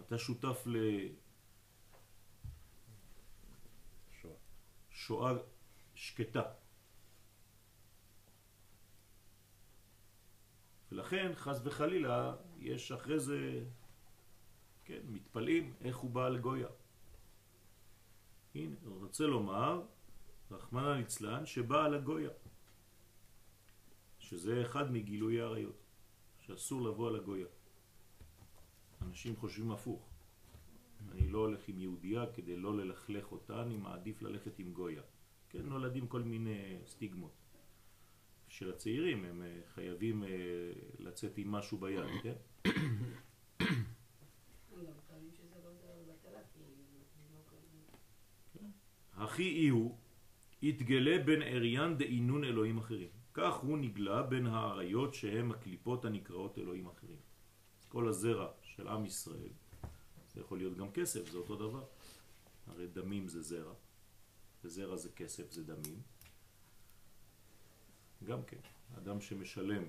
[0.00, 0.66] אתה שותף
[5.04, 5.32] לשואה
[5.94, 6.42] שקטה.
[10.92, 13.64] ולכן, חס וחלילה, יש אחרי זה,
[14.84, 16.68] כן, מתפלאים איך הוא בא לגויה.
[18.54, 19.82] הנה, הוא רוצה לומר,
[20.50, 22.30] רחמנא ליצלן, שבא על הגויה.
[24.18, 25.84] שזה אחד מגילוי העריות,
[26.40, 27.48] שאסור לבוא על הגויה.
[29.02, 30.13] אנשים חושבים הפוך.
[31.12, 35.02] אני לא הולך עם יהודייה כדי לא ללכלך אותה, אני מעדיף ללכת עם גויה.
[35.48, 37.44] כן, נולדים כל מיני סטיגמות.
[38.48, 40.28] של הצעירים, הם אה, חייבים אה,
[40.98, 42.34] לצאת עם משהו ביד, כן?
[49.12, 49.98] הכי אי הוא,
[50.62, 53.08] יתגלה בין אריין דאינון אלוהים אחרים.
[53.34, 57.18] כך הוא נגלה בין האריות שהם הקליפות הנקראות אלוהים אחרים.
[57.88, 59.52] כל הזרע של עם ישראל,
[60.34, 61.84] זה יכול להיות גם כסף, זה אותו דבר.
[62.66, 63.74] הרי דמים זה זרע,
[64.64, 66.02] וזרע זה כסף, זה דמים.
[68.24, 68.60] גם כן,
[68.98, 69.84] אדם שמשלם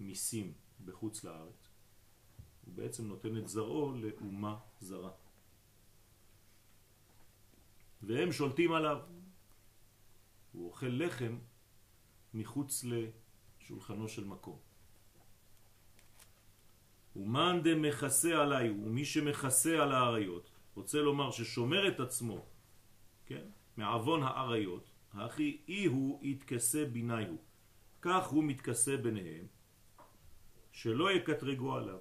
[0.00, 0.52] מיסים
[0.84, 1.68] בחוץ לארץ,
[2.64, 5.12] הוא בעצם נותן את זרעו לאומה זרה.
[8.02, 9.00] והם שולטים עליו.
[10.52, 11.38] הוא אוכל לחם
[12.34, 14.58] מחוץ לשולחנו של מקום.
[17.16, 22.44] ומאן דמכסה עליי, ומי שמכסה על האריות, רוצה לומר ששומר את עצמו,
[23.26, 23.44] כן,
[23.76, 27.38] מעוון האריות, הכי אי הוא יתכסה ביני הוא.
[28.02, 29.46] כך הוא מתכסה ביניהם,
[30.72, 31.98] שלא יקטרגו עליו.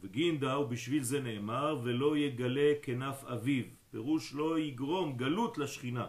[0.00, 3.64] וגינדה, ובשביל זה נאמר, ולא יגלה כנף אביו.
[3.90, 6.08] פירוש לא יגרום גלות לשכינה,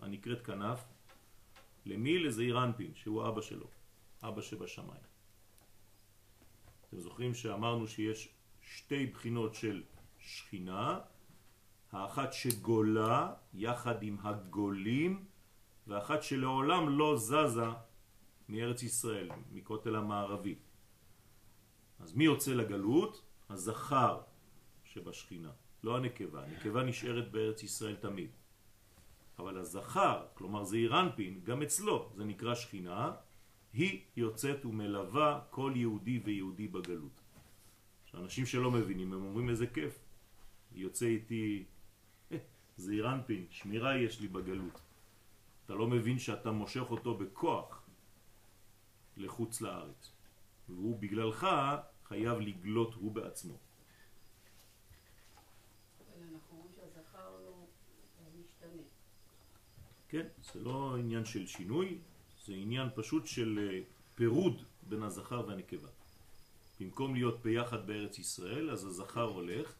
[0.00, 0.84] הנקראת כנף,
[1.86, 2.18] למי?
[2.18, 3.66] לזעיר אנפין, שהוא אבא שלו,
[4.22, 5.07] אבא שבשמיים.
[6.88, 8.28] אתם זוכרים שאמרנו שיש
[8.62, 9.82] שתי בחינות של
[10.18, 11.00] שכינה,
[11.92, 15.24] האחת שגולה יחד עם הגולים,
[15.86, 17.66] ואחת שלעולם לא זזה
[18.48, 20.54] מארץ ישראל, מכותל המערבי.
[21.98, 23.22] אז מי יוצא לגלות?
[23.48, 24.20] הזכר
[24.84, 25.50] שבשכינה,
[25.82, 26.44] לא הנקבה.
[26.44, 28.30] הנקבה נשארת בארץ ישראל תמיד.
[29.38, 33.12] אבל הזכר, כלומר זה אירנפין, גם אצלו, זה נקרא שכינה,
[33.72, 37.20] היא יוצאת ומלווה כל יהודי ויהודי בגלות.
[38.04, 39.98] שאנשים שלא מבינים, הם אומרים איזה כיף.
[40.72, 41.64] יוצא איתי
[42.76, 44.80] זה אירנפין, שמירה יש לי בגלות.
[45.64, 47.82] אתה לא מבין שאתה מושך אותו בכוח
[49.16, 50.12] לחוץ לארץ.
[50.68, 51.46] והוא בגללך
[52.04, 53.54] חייב לגלות הוא בעצמו.
[60.08, 61.98] כן, זה לא עניין של שינוי,
[62.48, 63.80] זה עניין פשוט של אה,
[64.14, 65.88] פירוד בין הזכר והנקבה.
[66.80, 69.74] במקום להיות ביחד בארץ ישראל, אז הזכר הולך,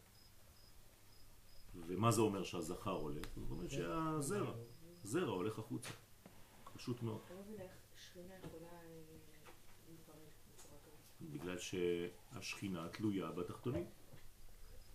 [1.87, 3.25] ומה זה אומר שהזכר הולך?
[3.37, 4.53] זאת אומרת שהזרע,
[5.03, 5.89] זרע הולך החוצה.
[6.75, 7.21] פשוט מאוד.
[11.21, 13.85] בגלל שהשכינה תלויה בתחתונים.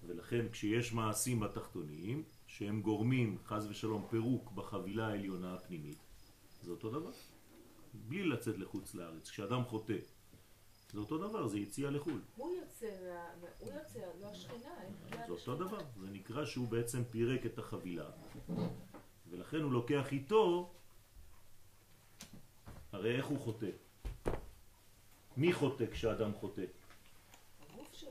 [0.07, 5.99] ולכן כשיש מעשים בתחתונים שהם גורמים חז ושלום פירוק בחבילה העליונה הפנימית,
[6.63, 7.34] זה אותו דבר.
[7.95, 9.31] בלי לצאת לחוץ לארץ.
[9.31, 9.97] כשאדם חוטא,
[10.93, 12.21] זה אותו דבר, זה יציאה לחו"ל.
[12.37, 12.87] הוא יוצא,
[13.59, 14.75] הוא יוצא, לא השכינה.
[15.27, 18.11] זה אותו דבר, זה נקרא שהוא בעצם פירק את החבילה,
[19.31, 20.73] ולכן הוא לוקח איתו,
[22.93, 23.71] הרי איך הוא חוטא?
[25.37, 26.65] מי חוטא כשאדם חוטא?
[27.61, 28.11] הגוף שלו.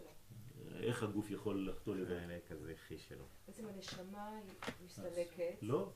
[0.76, 2.12] איך הגוף יכול לחטוא לבד?
[2.12, 3.26] החלק הזכי שלו.
[3.48, 4.40] בעצם הנשמה
[4.86, 5.56] מסתלקת.
[5.62, 5.92] לא,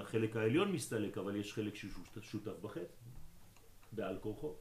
[0.00, 2.84] החלק העליון מסתלק, אבל יש חלק ששותף בחטא,
[3.92, 4.54] בעל כורחו.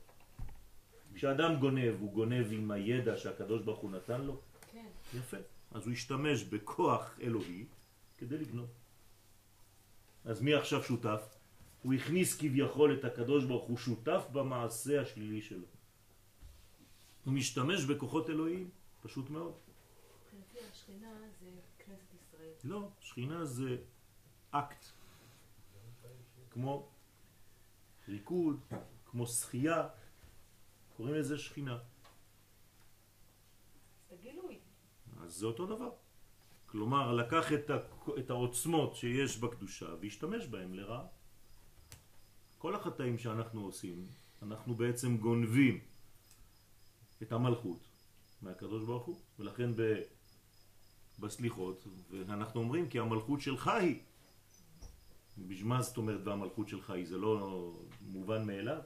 [1.14, 4.42] כשאדם גונב, הוא גונב עם הידע שהקדוש ברוך הוא נתן לו?
[4.72, 4.86] כן.
[5.14, 5.38] יפה.
[5.72, 7.66] אז הוא השתמש בכוח אלוהי
[8.18, 8.70] כדי לגנוב.
[10.26, 11.38] אז מי עכשיו שותף?
[11.84, 15.66] הוא הכניס כביכול את הקדוש ברוך הוא שותף במעשה השלילי שלו.
[17.26, 18.70] הוא משתמש בכוחות אלוהיים,
[19.02, 19.54] פשוט מאוד.
[19.54, 21.08] מבחינתי השכינה
[21.40, 22.52] זה כנסת ישראל.
[22.64, 23.78] לא, שכינה זה
[24.52, 24.86] אקט.
[26.52, 26.90] כמו
[28.08, 28.60] ריקוד,
[29.12, 29.88] כמו שחייה,
[30.98, 31.78] קוראים לזה שכינה.
[34.10, 34.60] זה גילוי.
[35.22, 35.90] אז זה אותו דבר.
[36.66, 37.78] כלומר, לקח את, ה,
[38.20, 41.06] את העוצמות שיש בקדושה והשתמש בהם לרעה.
[42.58, 44.08] כל החטאים שאנחנו עושים,
[44.42, 45.80] אנחנו בעצם גונבים
[47.22, 47.80] את המלכות
[48.42, 50.02] מהקדוש ברוך הוא, ולכן ב,
[51.20, 54.00] בסליחות, ואנחנו אומרים כי המלכות שלך היא,
[55.38, 58.82] בשביל מה זאת אומרת והמלכות שלך היא, זה לא מובן מאליו?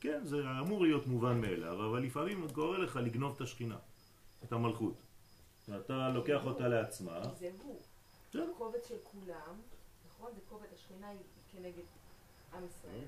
[0.00, 3.78] כן, זה אמור להיות מובן מאליו, אבל לפעמים קורה לך לגנוב את השכינה,
[4.44, 4.94] את המלכות.
[5.68, 7.20] ואתה לוקח אותה לעצמה.
[7.38, 7.80] זה הוא.
[8.30, 8.46] בסדר.
[8.46, 9.60] זה קובץ של כולם,
[10.08, 10.32] נכון?
[10.34, 11.18] זה קובץ, השכינה היא
[11.52, 11.82] כנגד
[12.54, 13.04] עם ישראל.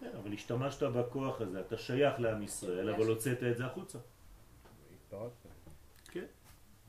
[0.00, 3.98] כן, אבל השתמשת בכוח הזה, אתה שייך לעם ישראל, אבל הוצאת את זה החוצה.
[4.94, 5.32] התפרקת.
[6.10, 6.24] כן.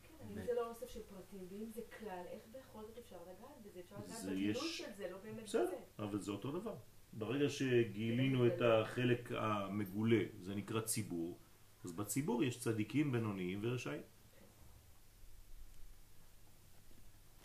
[0.03, 3.37] כן, אם זה לא אוסף של פרטים, ואם זה כלל, איך בכל זאת אפשר לגעת
[3.65, 3.79] בזה?
[3.79, 5.75] אפשר לגעת זה בגילוי יש- של זה, לא באמת בסדר, בזה.
[5.99, 6.73] אבל זה אותו דבר.
[7.13, 11.39] ברגע שגילינו את החלק המגולה, זה נקרא ציבור,
[11.83, 14.01] אז בציבור יש צדיקים, בינוניים ורשעים.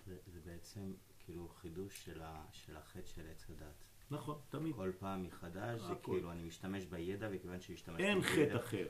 [0.07, 0.92] זה, זה בעצם
[1.24, 3.85] כאילו חידוש של, ה, של החטא של עץ הדת.
[4.11, 4.74] נכון, תמיד.
[4.74, 5.94] כל פעם מחדש זה.
[6.02, 8.33] כאילו אני משתמש בידע וכיוון שהשתמשתי אין בידע...
[8.33, 8.87] חטא אחר.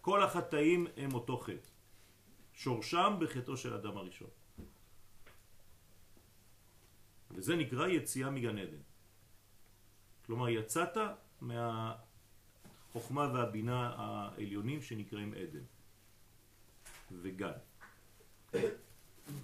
[0.00, 1.68] כל החטאים הם אותו חטא.
[2.52, 4.30] שורשם בחטאו של אדם הראשון.
[7.30, 8.80] וזה נקרא יציאה מגן עדן.
[10.28, 10.96] כלומר, יצאת
[11.40, 15.64] מהחוכמה והבינה העליונים שנקראים עדן.
[17.12, 17.56] וגן.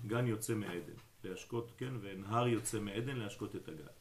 [0.06, 3.94] גן יוצא מעדן, להשקות, כן, ונהר יוצא מעדן להשקות את הגן.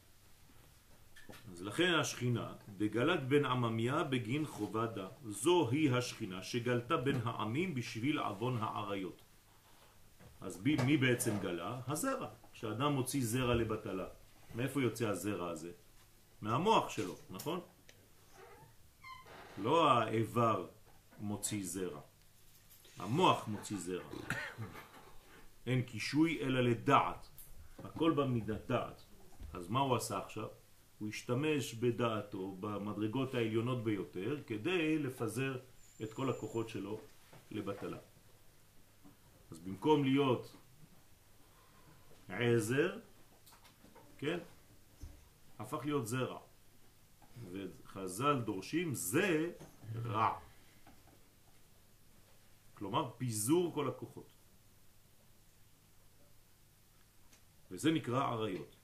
[1.52, 5.08] אז לכן השכינה, דגלת בן עממיה בגין חובה דה.
[5.24, 9.22] זוהי השכינה שגלתה בין העמים בשביל עוון העריות.
[10.40, 11.80] אז מי בעצם גלה?
[11.86, 12.28] הזרע.
[12.52, 14.06] כשאדם מוציא זרע לבטלה,
[14.54, 15.72] מאיפה יוצא הזרע הזה?
[16.44, 17.60] מהמוח שלו, נכון?
[19.58, 20.66] לא האיבר
[21.20, 22.00] מוציא זרע,
[22.98, 24.04] המוח מוציא זרע.
[25.66, 27.28] אין קישוי אלא לדעת,
[27.78, 29.04] הכל במידת דעת.
[29.52, 30.48] אז מה הוא עשה עכשיו?
[30.98, 35.58] הוא השתמש בדעתו במדרגות העליונות ביותר כדי לפזר
[36.02, 37.00] את כל הכוחות שלו
[37.50, 37.98] לבטלה.
[39.50, 40.56] אז במקום להיות
[42.28, 42.98] עזר,
[44.18, 44.38] כן,
[45.58, 46.38] הפך להיות זרע.
[47.52, 49.52] וחז"ל דורשים זה
[50.04, 50.38] רע.
[52.74, 54.26] כלומר פיזור כל הכוחות.
[57.70, 58.76] וזה נקרא עריות.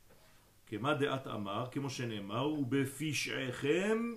[0.67, 4.15] כמה דעת אמר, כמו שנאמר, ובפשעיכם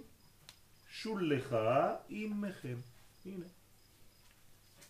[0.90, 2.78] שולחה עמכם.
[3.26, 3.46] הנה.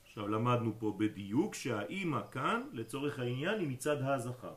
[0.06, 4.54] עכשיו למדנו פה בדיוק שהאימא כאן, לצורך העניין, היא מצד הזכר.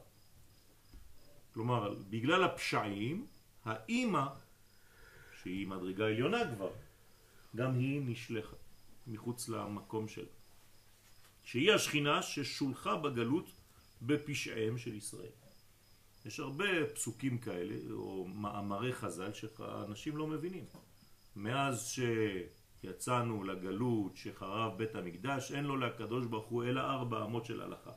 [1.57, 3.27] כלומר, בגלל הפשעים,
[3.65, 4.27] האימא,
[5.43, 6.71] שהיא מדרגה עליונה כבר,
[7.57, 8.57] גם היא נשלחה
[9.07, 10.35] מחוץ למקום שלה.
[11.45, 13.51] שהיא השכינה ששולחה בגלות
[14.03, 15.33] בפשעיהם של ישראל.
[16.27, 16.65] יש הרבה
[16.95, 20.65] פסוקים כאלה, או מאמרי חז"ל, שאנשים לא מבינים.
[21.37, 21.93] מאז
[22.83, 27.93] שיצאנו לגלות, שחרב בית המקדש, אין לו לקדוש ברוך הוא אלא ארבע אמות של הלכה.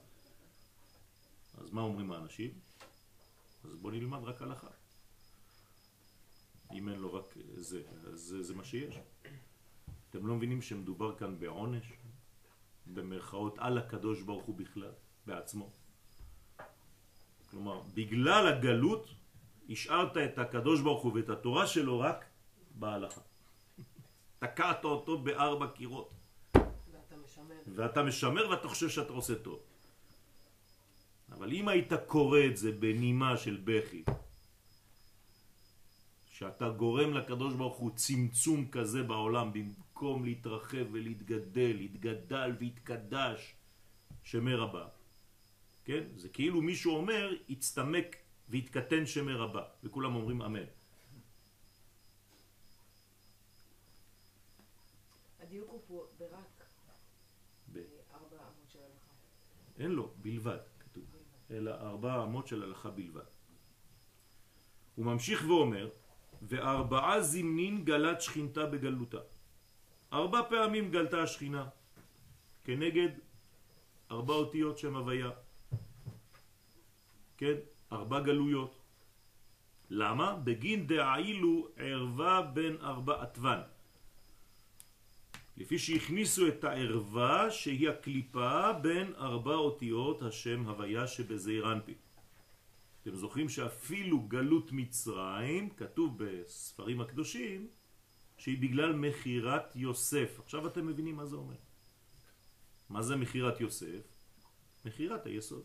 [1.57, 2.68] אז מה אומרים האנשים?
[3.63, 4.67] אז בוא נלמד רק הלכה.
[6.73, 7.81] אם אין לו רק זה,
[8.13, 8.95] אז זה, זה מה שיש.
[10.09, 11.93] אתם לא מבינים שמדובר כאן בעונש?
[12.87, 14.91] במרכאות על הקדוש ברוך הוא בכלל,
[15.25, 15.69] בעצמו.
[17.49, 19.07] כלומר, בגלל הגלות
[19.69, 22.25] השארת את הקדוש ברוך הוא ואת התורה שלו רק
[22.75, 23.21] בהלכה.
[24.39, 26.13] תקעת אותו בארבע קירות,
[26.91, 27.55] ואתה משמר.
[27.67, 29.59] ואתה משמר ואתה חושב שאתה עושה טוב.
[31.39, 34.03] אבל אם היית קורא את זה בנימה של בכי,
[36.27, 43.55] שאתה גורם לקדוש ברוך הוא צמצום כזה בעולם במקום להתרחב ולהתגדל, התגדל והתקדש
[44.23, 44.87] שמר הבא.
[45.85, 46.03] כן?
[46.15, 48.15] זה כאילו מישהו אומר, הצטמק
[48.49, 50.67] והתקטן שמר הבא, וכולם אומרים אמן.
[55.39, 56.63] הדיוק הוא פה ברק
[57.73, 57.77] ב-
[58.13, 59.13] ארבע אמות של הלכה.
[59.79, 60.68] אין לו, בלבד.
[61.51, 63.29] אלא ארבע אמות של הלכה בלבד.
[64.95, 65.89] הוא ממשיך ואומר,
[66.41, 69.17] וארבעה זמנין גלת שכינתה בגלותה.
[70.13, 71.67] ארבע פעמים גלתה השכינה,
[72.63, 73.09] כנגד
[74.11, 75.31] ארבע אותיות שם הוויה.
[77.37, 77.55] כן?
[77.91, 78.79] ארבע גלויות.
[79.89, 80.35] למה?
[80.43, 83.59] בגין דעילו ערווה בין ארבע עטוון.
[85.59, 91.93] לפי שהכניסו את הערווה שהיא הקליפה בין ארבע אותיות השם הוויה שבזעיר אנפי.
[93.01, 97.67] אתם זוכרים שאפילו גלות מצרים, כתוב בספרים הקדושים,
[98.37, 100.39] שהיא בגלל מכירת יוסף.
[100.39, 101.55] עכשיו אתם מבינים מה זה אומר.
[102.89, 104.01] מה זה מכירת יוסף?
[104.85, 105.63] מכירת היסוד.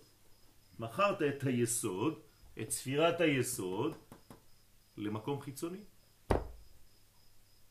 [0.79, 2.19] מכרת את היסוד,
[2.63, 3.95] את ספירת היסוד,
[4.97, 5.85] למקום חיצוני.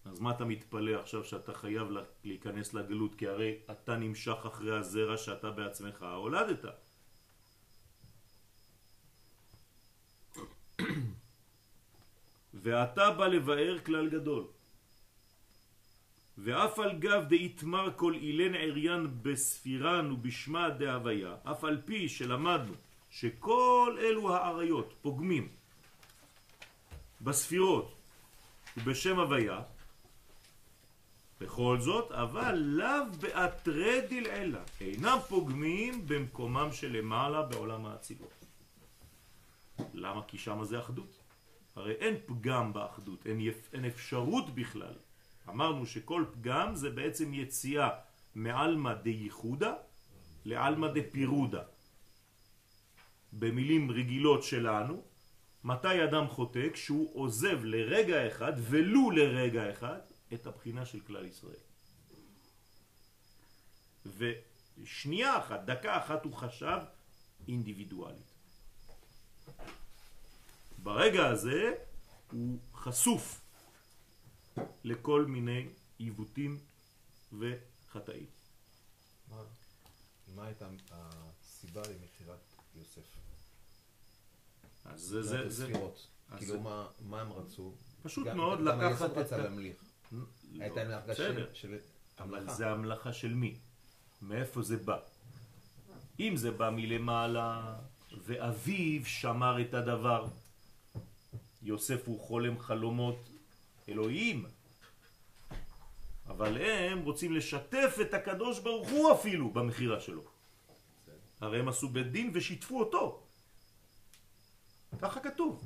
[0.06, 4.78] אז מה אתה מתפלא עכשיו שאתה חייב לה- להיכנס לגלות כי הרי אתה נמשך אחרי
[4.78, 6.66] הזרע שאתה בעצמך הולדת.
[12.54, 14.44] ואתה בא לבאר כלל גדול.
[16.38, 22.74] ואף על גב דאיתמר כל אילן עריין בספירן ובשמה דהוויה, אף על פי שלמדנו
[23.12, 25.48] שכל אלו העריות פוגמים
[27.22, 27.96] בספירות
[28.78, 29.62] ובשם הוויה,
[31.42, 38.34] בכל זאת, אבל לאו באתרי דלעילה, אינם פוגמים במקומם שלמעלה בעולם האצילות.
[39.94, 40.22] למה?
[40.28, 41.20] כי שם זה אחדות.
[41.76, 43.42] הרי אין פגם באחדות, אין.
[43.74, 44.94] אין אפשרות בכלל.
[45.50, 47.90] אמרנו שכל פגם זה בעצם יציאה
[48.36, 49.74] מעלמא דייחודה
[50.46, 51.62] לעלמא דפירודה.
[53.34, 55.02] במילים רגילות שלנו,
[55.64, 56.70] מתי אדם חוטא?
[56.74, 60.00] כשהוא עוזב לרגע אחד, ולו לרגע אחד,
[60.36, 61.56] את הבחינה של כלל ישראל.
[64.06, 66.78] ושנייה אחת, דקה אחת הוא חשב
[67.48, 68.26] אינדיבידואלית.
[70.84, 71.74] ברגע הזה
[72.32, 73.42] הוא חשוף
[74.84, 75.68] לכל מיני
[75.98, 76.60] עיוותים
[77.40, 78.26] וחטאים.
[79.30, 79.44] מה,
[80.36, 82.40] מה הייתה הסיבה למכירת
[82.76, 83.02] יוסף?
[84.86, 85.66] אז זה, זה, זה.
[86.30, 87.74] אז כאילו זה- מה, מה הם רצו?
[88.04, 89.84] פשוט גם- מאוד גם לקחת היסוד את רצה להמליך.
[90.54, 91.34] לא, הייתה להם הרגשה.
[91.54, 91.78] של-
[92.20, 92.50] אבל.
[92.50, 93.56] זה המלאכה של מי?
[94.22, 94.98] מאיפה זה בא?
[96.20, 97.76] אם זה בא מלמעלה,
[98.26, 100.28] ואביו שמר את הדבר,
[101.64, 103.16] יוסף הוא חולם חלומות
[103.90, 104.46] אלוהים,
[106.28, 110.24] אבל הם רוצים לשתף את הקדוש ברוך הוא אפילו במחירה שלו.
[111.42, 113.24] הרי הם עשו בית דין ושיתפו אותו.
[115.02, 115.66] ככה כתוב.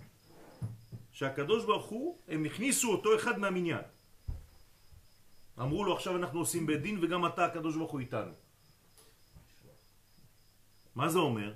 [1.11, 3.81] שהקדוש ברוך הוא, הם הכניסו אותו אחד מהמניין.
[5.60, 8.34] אמרו לו עכשיו אנחנו עושים בית דין וגם אתה הקדוש ברוך הוא איתנו.
[10.95, 11.53] מה זה אומר?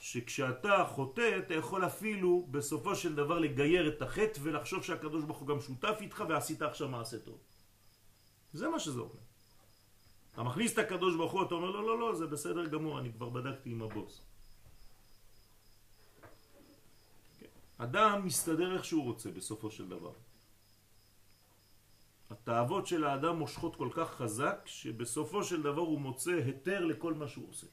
[0.00, 5.48] שכשאתה חוטא אתה יכול אפילו בסופו של דבר לגייר את החטא ולחשוב שהקדוש ברוך הוא
[5.48, 7.38] גם שותף איתך ועשית עכשיו מעשה טוב.
[8.52, 9.20] זה מה שזה אומר.
[10.32, 13.12] אתה מכניס את הקדוש ברוך הוא, אתה אומר לא לא לא זה בסדר גמור אני
[13.12, 14.22] כבר בדקתי עם הבוס.
[17.38, 17.46] כן.
[17.78, 20.12] אדם מסתדר איך שהוא רוצה בסופו של דבר.
[22.50, 27.28] התאוות של האדם מושכות כל כך חזק שבסופו של דבר הוא מוצא היתר לכל מה
[27.28, 27.66] שהוא עושה.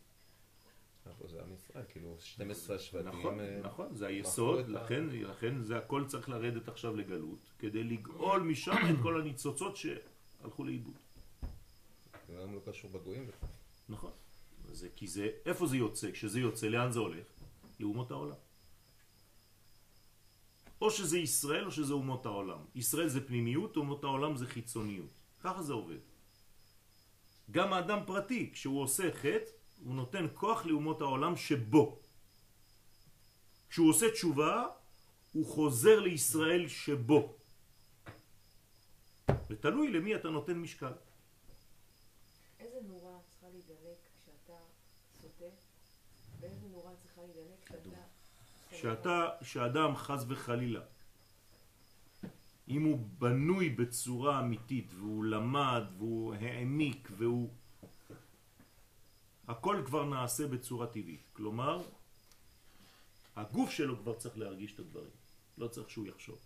[1.28, 3.08] זה עם ישראל, כאילו 12 שבטים.
[3.08, 8.42] נכון, אה, נכון, זה היסוד, לכן, לכן זה הכל צריך לרדת עכשיו לגלות, כדי לגאול
[8.42, 10.96] משם את כל הניצוצות שהלכו לאיבוד.
[12.28, 13.50] זה גם לא קשור בגויים בכלל.
[13.90, 14.12] נכון.
[14.72, 16.12] זה, כי זה, איפה זה יוצא?
[16.12, 17.26] כשזה יוצא, לאן זה הולך?
[17.80, 18.36] לאומות העולם.
[20.82, 22.60] או שזה ישראל או שזה אומות העולם.
[22.76, 25.10] ישראל זה פנימיות, אומות העולם זה חיצוניות.
[25.40, 26.00] ככה זה עובד.
[27.52, 29.52] גם האדם פרטי, כשהוא עושה חטא,
[29.84, 32.00] הוא נותן כוח לאומות העולם שבו.
[33.70, 34.68] כשהוא עושה תשובה,
[35.34, 37.36] הוא חוזר לישראל שבו.
[39.50, 40.94] ותלוי למי אתה נותן משקל.
[42.60, 44.58] איזה נורה צריכה להידלק כשאתה
[45.22, 45.46] סוטה,
[46.40, 48.17] ואיזה נורה צריכה להידלק כשאתה...
[48.82, 50.82] שאתה, שאדם חס וחלילה,
[52.68, 57.50] אם הוא בנוי בצורה אמיתית והוא למד והוא העמיק והוא...
[59.48, 61.30] הכל כבר נעשה בצורה טבעית.
[61.34, 61.84] כלומר,
[63.36, 65.16] הגוף שלו כבר צריך להרגיש את הדברים.
[65.58, 66.40] לא צריך שהוא יחשוב.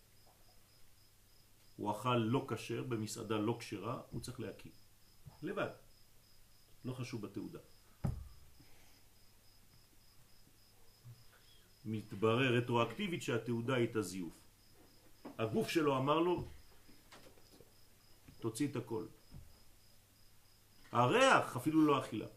[1.78, 4.72] הוא אכל לא כשר במסעדה לא כשרה, הוא צריך להקיא.
[5.44, 5.70] לבד.
[6.86, 7.60] לא חשוב בתעודה.
[11.86, 14.34] מתברר רטרואקטיבית שהתעודה הייתה זיוף.
[15.38, 16.48] הגוף שלו אמר לו,
[18.40, 19.06] תוציא את הכל.
[20.92, 22.28] הריח, אפילו לא אכילה.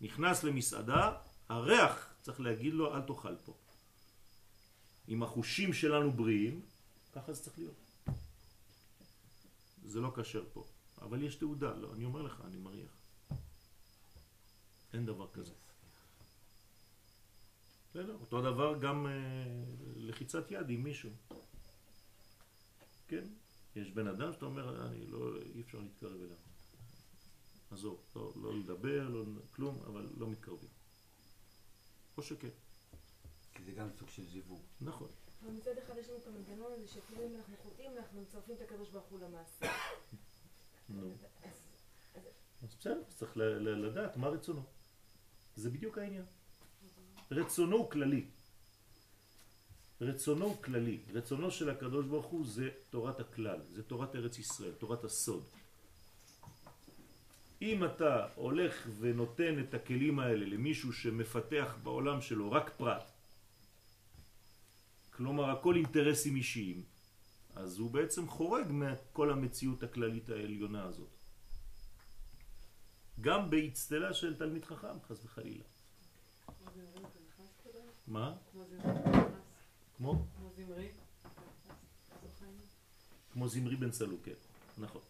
[0.00, 1.16] נכנס למסעדה,
[1.48, 3.54] הריח צריך להגיד לו, אל תאכל פה.
[5.08, 6.60] אם החושים שלנו בריאים,
[7.12, 7.74] ככה זה צריך להיות.
[9.84, 10.64] זה לא כשר פה.
[11.02, 12.96] אבל יש תעודה, לא, אני אומר לך, אני מריח.
[14.92, 15.52] אין דבר כזה.
[17.92, 19.12] בסדר, אותו דבר גם אה,
[19.96, 21.10] לחיצת יד עם מישהו.
[23.08, 23.24] כן,
[23.76, 26.36] יש בן אדם שאתה אומר, אני לא, אי אפשר להתקרב אליו.
[27.70, 30.68] עזוב, לא, לא לדבר, לא כלום, אבל לא מתקרבים.
[32.16, 32.48] או שכן,
[33.54, 34.62] כי זה גם סוג של זיווג.
[34.80, 35.08] נכון.
[35.42, 38.60] אבל מצד אחד יש לנו את המנגנון הזה שאפילו אם אנחנו חוטאים, אנחנו מצרפים את
[38.60, 39.66] הקדוש ברוך הוא למעשה.
[40.88, 41.16] נו.
[42.62, 44.62] אז בסדר, צריך לדעת מה רצונו.
[45.56, 46.24] זה בדיוק העניין.
[47.30, 48.24] רצונו הוא כללי.
[50.00, 50.98] רצונו הוא כללי.
[51.14, 55.44] רצונו של הקדוש ברוך הוא זה תורת הכלל, זה תורת ארץ ישראל, תורת הסוד.
[57.62, 63.10] אם אתה הולך ונותן את הכלים האלה למישהו שמפתח בעולם שלו רק פרט,
[65.10, 66.82] כלומר הכל אינטרסים אישיים,
[67.54, 71.10] אז הוא בעצם חורג מכל המציאות הכללית העליונה הזאת.
[73.20, 75.64] גם באצטלה של תלמיד חכם, חס וחלילה.
[75.66, 76.61] כמו זמרי ופנחס כזה?
[78.06, 78.34] מה?
[78.52, 78.88] כמו זמרי?
[79.96, 80.24] כמו?
[83.48, 83.76] זמרי?
[83.76, 84.32] כמו בן סלוק, כן,
[84.78, 85.00] נכון.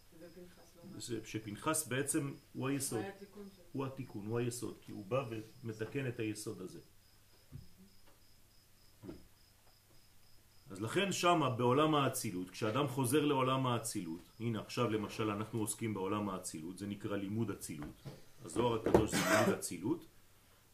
[0.93, 3.05] לא שפנחס בעצם הוא היסוד?
[3.73, 5.25] הוא התיקון, הוא היסוד, כי הוא בא
[5.65, 6.81] ומתקן את היסוד הזה.
[10.71, 16.29] אז לכן שמה בעולם האצילות, כשאדם חוזר לעולם האצילות, הנה עכשיו למשל אנחנו עוסקים בעולם
[16.29, 18.03] האצילות, זה נקרא לימוד אצילות,
[18.45, 20.05] הזוהר הקדוש זה לימוד אצילות,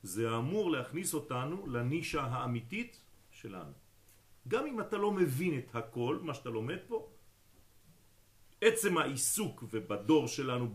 [0.03, 3.72] זה אמור להכניס אותנו לנישה האמיתית שלנו.
[4.49, 7.09] גם אם אתה לא מבין את הכל, מה שאתה לומד פה,
[8.61, 10.74] עצם העיסוק ובדור שלנו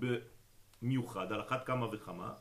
[0.81, 2.33] במיוחד, על אחת כמה וכמה,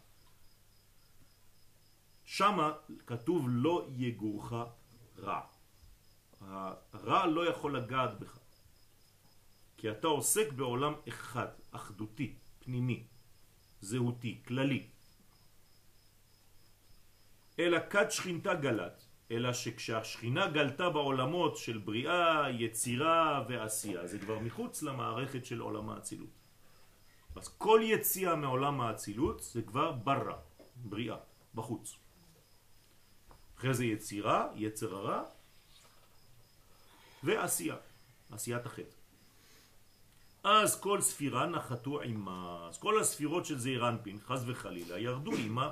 [2.24, 2.72] שמה
[3.06, 4.52] כתוב לא יגורך
[5.18, 5.40] רע.
[6.92, 8.38] הרע לא יכול לגעת בך.
[9.76, 13.06] כי אתה עוסק בעולם אחד, אחדותי, פנימי,
[13.80, 14.86] זהותי, כללי.
[17.62, 24.82] אלא כד שכינתה גלת, אלא שכשהשכינה גלתה בעולמות של בריאה, יצירה ועשייה, זה כבר מחוץ
[24.82, 26.34] למערכת של עולם האצילות.
[27.36, 30.36] אז כל יציאה מעולם האצילות זה כבר ברא,
[30.76, 31.16] בריאה,
[31.54, 31.96] בחוץ.
[33.58, 35.22] אחרי זה יצירה, יצר הרע,
[37.22, 37.76] ועשייה,
[38.30, 38.96] עשיית החטא.
[40.44, 45.70] אז כל ספירה נחתו עימה, אז כל הספירות של זעיר אנפין, חס וחלילה, ירדו עימה,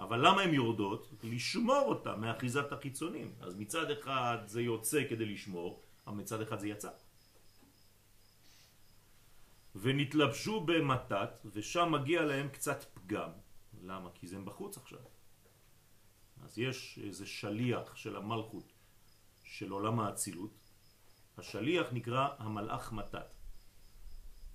[0.00, 1.12] אבל למה הן יורדות?
[1.22, 3.34] לשמור אותה מאחיזת החיצונים.
[3.40, 6.90] אז מצד אחד זה יוצא כדי לשמור, אבל מצד אחד זה יצא.
[9.74, 13.30] ונתלבשו במתת, ושם מגיע להם קצת פגם.
[13.82, 14.10] למה?
[14.14, 15.04] כי זה בחוץ עכשיו.
[16.44, 18.72] אז יש איזה שליח של המלכות
[19.44, 20.50] של עולם האצילות,
[21.38, 23.34] השליח נקרא המלאך מתת.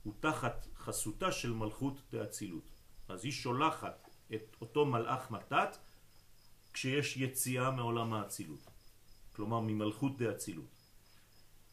[0.03, 2.69] הוא תחת חסותה של מלכות תאצילות.
[3.07, 5.77] אז היא שולחת את אותו מלאך מתת
[6.73, 8.59] כשיש יציאה מעולם האצילות.
[9.35, 10.75] כלומר ממלכות דאצילות.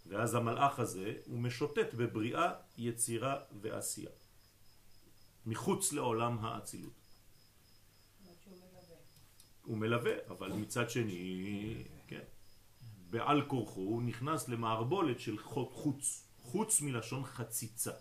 [0.07, 4.11] ואז המלאך הזה הוא משוטט בבריאה, יצירה ועשייה.
[5.47, 6.93] מחוץ לעולם האצילות.
[9.63, 12.23] הוא מלווה, אבל מצד שני, כן,
[13.11, 17.93] בעל כורחו הוא נכנס למערבולת של חוץ, חוץ מלשון חציצה.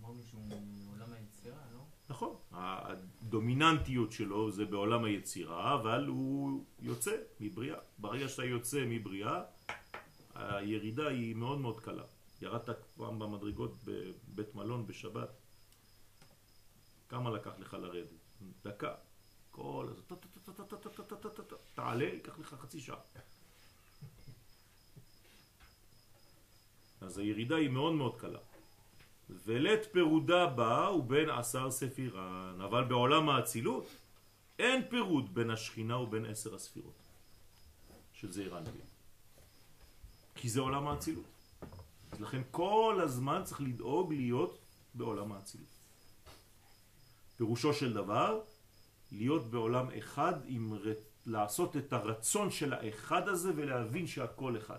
[0.00, 0.42] אמרנו שהוא
[0.86, 1.80] מעולם היצירה, לא?
[2.08, 7.78] נכון, הדומיננטיות שלו זה בעולם היצירה, אבל הוא יוצא מבריאה.
[7.98, 9.42] ברגע שאתה יוצא מבריאה,
[10.34, 12.04] הירידה היא מאוד מאוד קלה.
[12.42, 15.28] ירדת פעם במדרגות בבית מלון בשבת,
[17.08, 18.08] כמה לקח לך לרדת?
[18.64, 18.94] דקה.
[19.50, 20.02] כל הזה,
[21.74, 23.00] תעלה, ייקח לך חצי שעה.
[27.00, 28.38] אז הירידה היא מאוד מאוד קלה.
[29.30, 33.86] ולית פירודה בה הוא בין עשר ספירן, אבל בעולם האצילות
[34.58, 36.98] אין פירוד בין השכינה ובין עשר הספירות
[38.12, 38.86] של זעיר אנפין.
[40.34, 41.24] כי זה עולם האצילות.
[42.12, 44.58] אז לכן כל הזמן צריך לדאוג להיות
[44.94, 45.68] בעולם האצילות.
[47.36, 48.40] פירושו של דבר,
[49.12, 50.78] להיות בעולם אחד, עם
[51.26, 54.78] לעשות את הרצון של האחד הזה ולהבין שהכל אחד.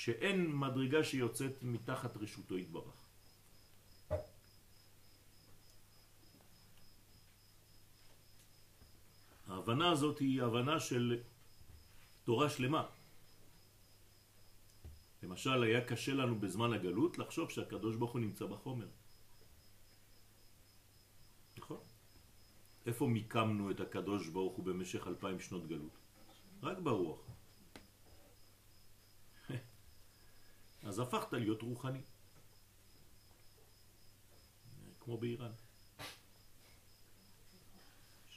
[0.00, 3.08] שאין מדרגה שיוצאת מתחת רשותו יתברך.
[9.46, 11.20] ההבנה הזאת היא הבנה של
[12.24, 12.86] תורה שלמה.
[15.22, 18.88] למשל, היה קשה לנו בזמן הגלות לחשוב שהקדוש ברוך הוא נמצא בחומר.
[21.58, 21.80] נכון?
[22.86, 25.92] איפה מיקמנו את הקדוש ברוך הוא במשך אלפיים שנות גלות?
[26.62, 27.20] רק ברוח.
[30.82, 32.02] אז הפכת להיות רוחני.
[35.00, 35.52] כמו באיראן.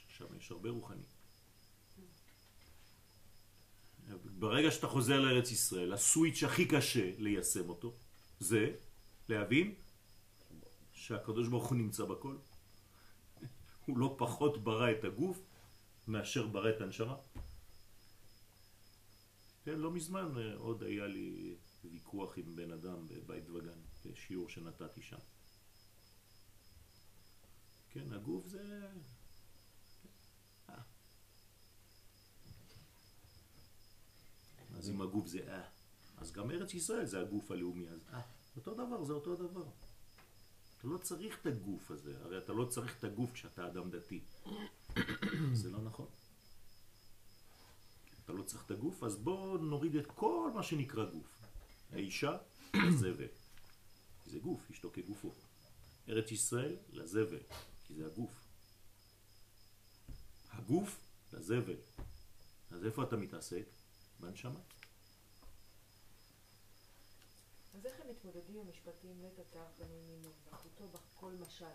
[0.08, 1.02] שם יש הרבה רוחני.
[4.24, 7.94] ברגע שאתה חוזר לארץ ישראל, הסוויץ' הכי קשה ליישם אותו,
[8.40, 8.76] זה
[9.28, 9.74] להבין
[10.92, 12.36] שהקדוש ברוך הוא נמצא בכל.
[13.86, 15.38] הוא לא פחות ברא את הגוף
[16.08, 17.16] מאשר ברא את הנשמה.
[19.64, 21.56] כן, לא מזמן אה, עוד היה לי
[21.90, 25.18] ויכוח עם בן אדם בבית וגן, בשיעור שנתתי שם.
[27.90, 28.88] כן, הגוף זה...
[30.68, 30.82] אה.
[34.76, 35.68] אז אם הגוף זה אה,
[36.16, 38.20] אז גם ארץ ישראל זה הגוף הלאומי, אז אה,
[38.56, 39.64] אותו דבר, זה אותו דבר.
[40.78, 44.24] אתה לא צריך את הגוף הזה, הרי אתה לא צריך את הגוף כשאתה אדם דתי.
[45.52, 46.06] זה לא נכון.
[48.44, 51.43] צריך את הגוף, אז בואו נוריד את כל מה שנקרא גוף.
[51.94, 52.36] האישה,
[52.74, 53.28] לזבל.
[54.24, 55.32] כי זה גוף, אשתו כגופו.
[56.08, 57.42] ארץ ישראל, לזבל,
[57.86, 58.30] כי זה הגוף.
[60.50, 61.00] הגוף,
[61.32, 61.76] לזבל.
[62.70, 63.64] אז איפה אתה מתעסק?
[64.20, 64.60] בנשמה.
[67.74, 71.68] אז איך הם מתמודדים עם המשפטים אתר בני מינו, ואחותו בכל משלה?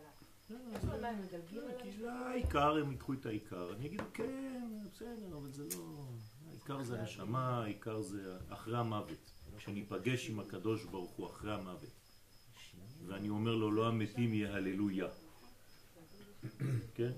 [0.50, 2.10] לא, כי המשפטים?
[2.10, 3.74] העיקר, הם ייקחו את העיקר.
[3.74, 6.06] אני אגיד, כן, בסדר, אבל זה לא...
[6.50, 9.32] העיקר זה הנשמה, העיקר זה אחרי המוות.
[9.60, 11.90] כשניפגש עם הקדוש ברוך הוא אחרי המוות.
[13.08, 15.08] ואני אומר לו, לא המתים יהללויה.
[16.96, 17.12] כן?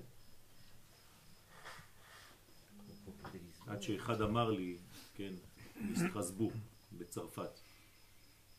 [3.66, 4.78] עד שאחד אמר לי,
[5.14, 5.32] כן,
[5.80, 6.54] מסטרסבורג,
[6.98, 7.60] בצרפת.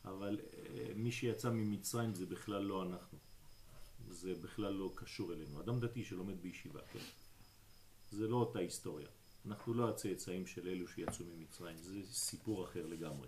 [0.06, 3.18] אבל אה, מי שיצא ממצרים זה בכלל לא אנחנו.
[4.10, 5.62] זה בכלל לא קשור אלינו.
[5.62, 7.06] אדם דתי שלומד בישיבה, כן?
[8.12, 9.08] זה לא אותה היסטוריה.
[9.46, 13.28] אנחנו לא הצאצאים של אלו שיצאו ממצרים, זה סיפור אחר לגמרי.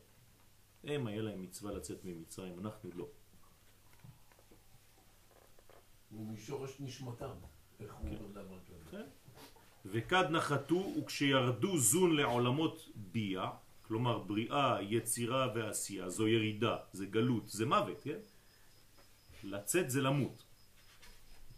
[0.86, 3.08] הם, היה להם מצווה לצאת ממצרים, אנחנו לא.
[6.10, 7.36] הוא משורש נשמתם.
[7.80, 8.16] איך הוא כן.
[8.16, 8.92] אומר דבר כזה?
[8.92, 9.06] כן.
[9.86, 17.66] וכד נחתו וכשירדו זון לעולמות ביה, כלומר בריאה, יצירה ועשייה, זו ירידה, זה גלות, זה
[17.66, 18.20] מוות, כן?
[19.44, 20.44] לצאת זה למות.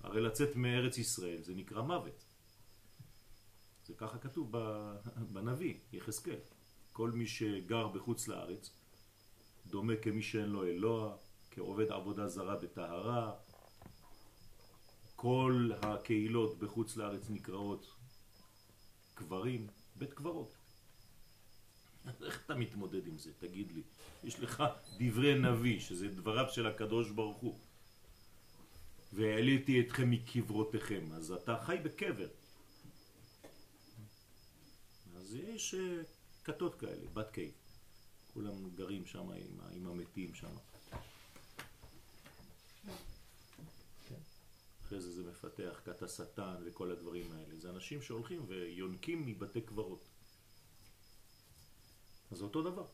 [0.02, 2.24] הרי לצאת מארץ ישראל זה נקרא מוות.
[3.86, 4.52] זה ככה כתוב
[5.34, 6.40] בנביא, יחזקאל.
[6.92, 8.70] כל מי שגר בחוץ לארץ
[9.70, 11.16] דומה כמי שאין לו אלוה,
[11.52, 13.34] כעובד עבודה זרה בטהרה.
[15.16, 17.94] כל הקהילות בחוץ לארץ נקראות
[19.14, 20.54] קברים, בית קברות.
[22.26, 23.32] איך אתה מתמודד עם זה?
[23.40, 23.82] תגיד לי.
[24.24, 24.64] יש לך
[24.98, 27.60] דברי נביא, שזה דבריו של הקדוש ברוך הוא.
[29.14, 32.28] והעליתי אתכם מקברותיכם, אז אתה חי בקבר.
[35.18, 36.02] אז יש אה,
[36.44, 37.52] כתות כאלה, בת קייב.
[38.38, 40.56] כולם גרים שם עם, עם המתים שם.
[44.86, 47.60] אחרי זה זה מפתח כת השטן וכל הדברים האלה.
[47.60, 50.08] זה אנשים שהולכים ויונקים מבתי קברות.
[52.32, 52.86] אז אותו דבר.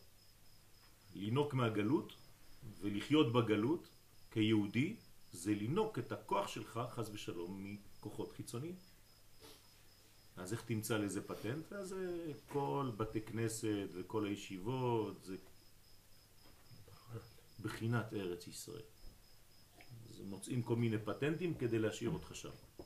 [1.16, 2.14] לינוק מהגלות
[2.80, 3.88] ולחיות בגלות
[4.32, 4.96] כיהודי
[5.32, 8.76] זה לינוק את הכוח שלך חס ושלום מכוחות חיצוניים.
[10.38, 11.74] אז איך תמצא לזה פטנט?
[11.74, 15.36] אז זה כל בתי כנסת וכל הישיבות זה
[17.62, 18.82] בחינת ארץ ישראל.
[20.10, 22.50] אז מוצאים כל מיני פטנטים כדי להשאיר אותך שם.
[22.50, 22.86] לא.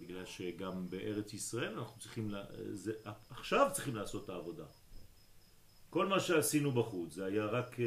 [0.00, 2.44] בגלל שגם בארץ ישראל אנחנו צריכים, לה...
[2.72, 2.92] זה...
[3.30, 4.64] עכשיו צריכים לעשות את העבודה.
[5.94, 7.86] כל מה שעשינו בחוץ זה היה רק אה,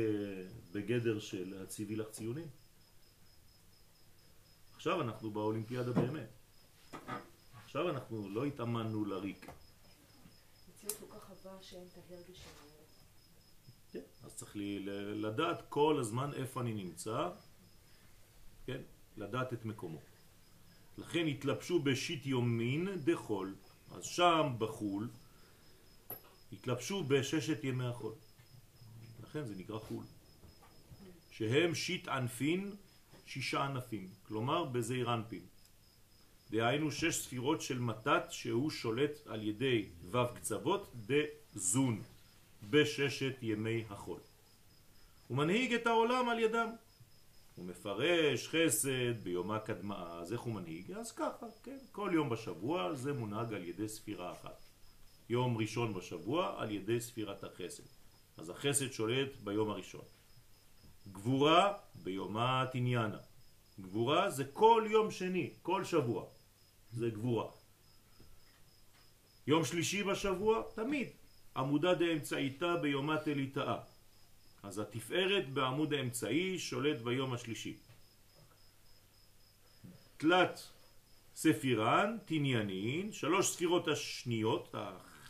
[0.72, 2.48] בגדר של הציבי לך ציונים.
[4.76, 6.30] עכשיו אנחנו באולימפיאדה באמת.
[7.66, 9.48] עכשיו אנחנו לא התאמנו לריק.
[10.70, 12.70] מציאות כל כך עבה שאין את ההרגש שלנו.
[13.92, 14.80] כן, אז צריך לי
[15.16, 17.30] לדעת כל הזמן איפה אני נמצא,
[18.66, 18.82] כן,
[19.18, 20.00] לדעת את מקומו.
[20.98, 23.56] לכן התלבשו בשיט יומין דחול,
[23.92, 25.10] אז שם בחול
[26.54, 28.14] התלבשו בששת ימי החול.
[29.24, 30.04] לכן זה נקרא חול.
[31.32, 32.76] שהם שיט ענפין,
[33.26, 35.46] שישה ענפים, כלומר בזעיר אנפין.
[36.52, 40.94] דהיינו שש ספירות של מתת שהוא שולט על ידי ו' קצוות
[41.54, 42.02] דזון.
[42.70, 44.20] בששת ימי החול.
[45.28, 46.70] הוא מנהיג את העולם על ידם.
[47.56, 50.92] הוא מפרש חסד ביומה קדמה, אז איך הוא מנהיג?
[50.92, 54.67] אז ככה, כן, כל יום בשבוע זה מונהג על ידי ספירה אחת.
[55.30, 57.84] יום ראשון בשבוע על ידי ספירת החסד.
[58.38, 60.06] אז החסד שולט ביום הראשון.
[61.12, 61.74] גבורה
[62.04, 63.18] ביומה תניאנה.
[63.80, 66.26] גבורה זה כל יום שני, כל שבוע.
[66.94, 67.52] זה גבורה.
[69.48, 71.08] יום שלישי בשבוע, תמיד.
[71.56, 73.78] עמודה דאמצעיתה ביומה תליטאה.
[74.64, 77.78] אז התפארת בעמוד האמצעי שולט ביום השלישי.
[80.18, 80.70] תלת
[81.36, 84.76] ספירן, תניינין, שלוש ספירות השניות,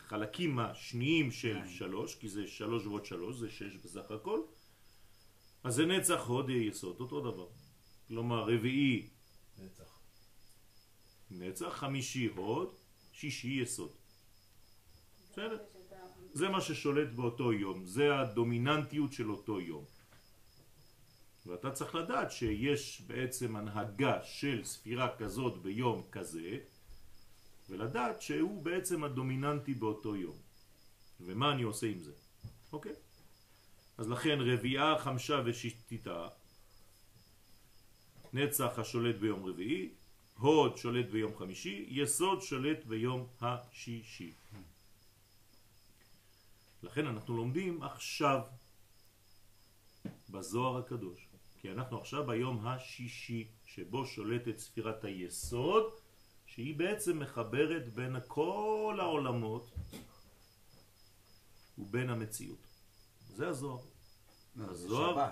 [0.07, 4.41] החלקים השניים של שלוש, כי זה שלוש ועוד שלוש, זה שש בסך הכל.
[5.63, 7.47] אז זה נצח הוד יסוד, אותו דבר.
[8.07, 9.09] כלומר, רביעי
[9.57, 9.99] נצח.
[11.31, 12.75] נצח, חמישי הוד,
[13.11, 13.91] שישי יסוד.
[15.31, 15.57] בסדר?
[16.33, 19.85] זה מה ששולט באותו יום, זה הדומיננטיות של אותו יום.
[21.45, 26.59] ואתה צריך לדעת שיש בעצם הנהגה של ספירה כזאת ביום כזה,
[27.69, 30.35] ולדעת שהוא בעצם הדומיננטי באותו יום.
[31.21, 32.11] ומה אני עושה עם זה?
[32.73, 32.93] אוקיי?
[33.97, 36.27] אז לכן רביעה, חמשה ושישתיתה
[38.33, 39.89] נצח השולט ביום רביעי,
[40.37, 44.31] הוד שולט ביום חמישי, יסוד שולט ביום השישי.
[46.83, 48.41] לכן אנחנו לומדים עכשיו
[50.29, 51.27] בזוהר הקדוש,
[51.61, 55.91] כי אנחנו עכשיו ביום השישי, שבו שולטת ספירת היסוד,
[56.57, 59.71] שהיא בעצם מחברת בין כל העולמות
[61.77, 62.67] ובין המציאות.
[63.35, 63.81] זה הזוהר,
[64.55, 65.31] לא, הזוהר-.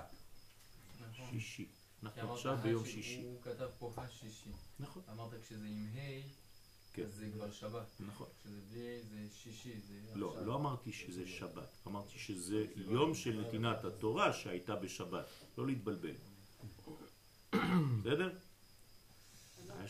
[1.02, 1.26] נכון.
[1.32, 1.68] שישי.
[2.04, 3.22] אנחנו עכשיו ביום שישי.
[3.22, 4.50] הוא כתב פה השישי.
[4.80, 6.22] נכון, אמרת כשזה עם ה',
[6.94, 7.10] כן.
[7.10, 7.88] זה כבר שבת.
[8.00, 8.28] נכון.
[8.42, 10.46] כשזה בלי זה שישי, זה לא, עכשיו.
[10.46, 15.26] לא אמרתי שזה שבת, אמרתי שזה יום של נתינת התורה שהייתה בשבת,
[15.58, 16.16] לא להתבלבל.
[18.00, 18.38] בסדר?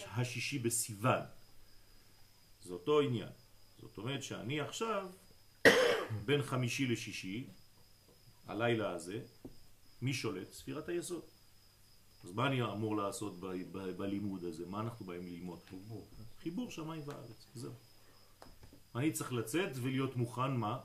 [0.07, 1.21] השישי בסיוון.
[2.63, 3.29] זה אותו עניין.
[3.81, 5.09] זאת אומרת שאני עכשיו,
[6.25, 7.47] בין חמישי לשישי,
[8.47, 9.19] הלילה הזה,
[10.01, 10.53] מי שולט?
[10.53, 11.23] ספירת היסוד.
[12.23, 13.39] אז מה אני אמור לעשות
[13.97, 14.65] בלימוד הזה?
[14.65, 15.59] מה אנחנו באים ללמוד?
[15.69, 16.07] חיבור.
[16.39, 17.73] חיבור שמיים וארץ, זהו.
[18.95, 20.79] אני צריך לצאת ולהיות מוכן מה?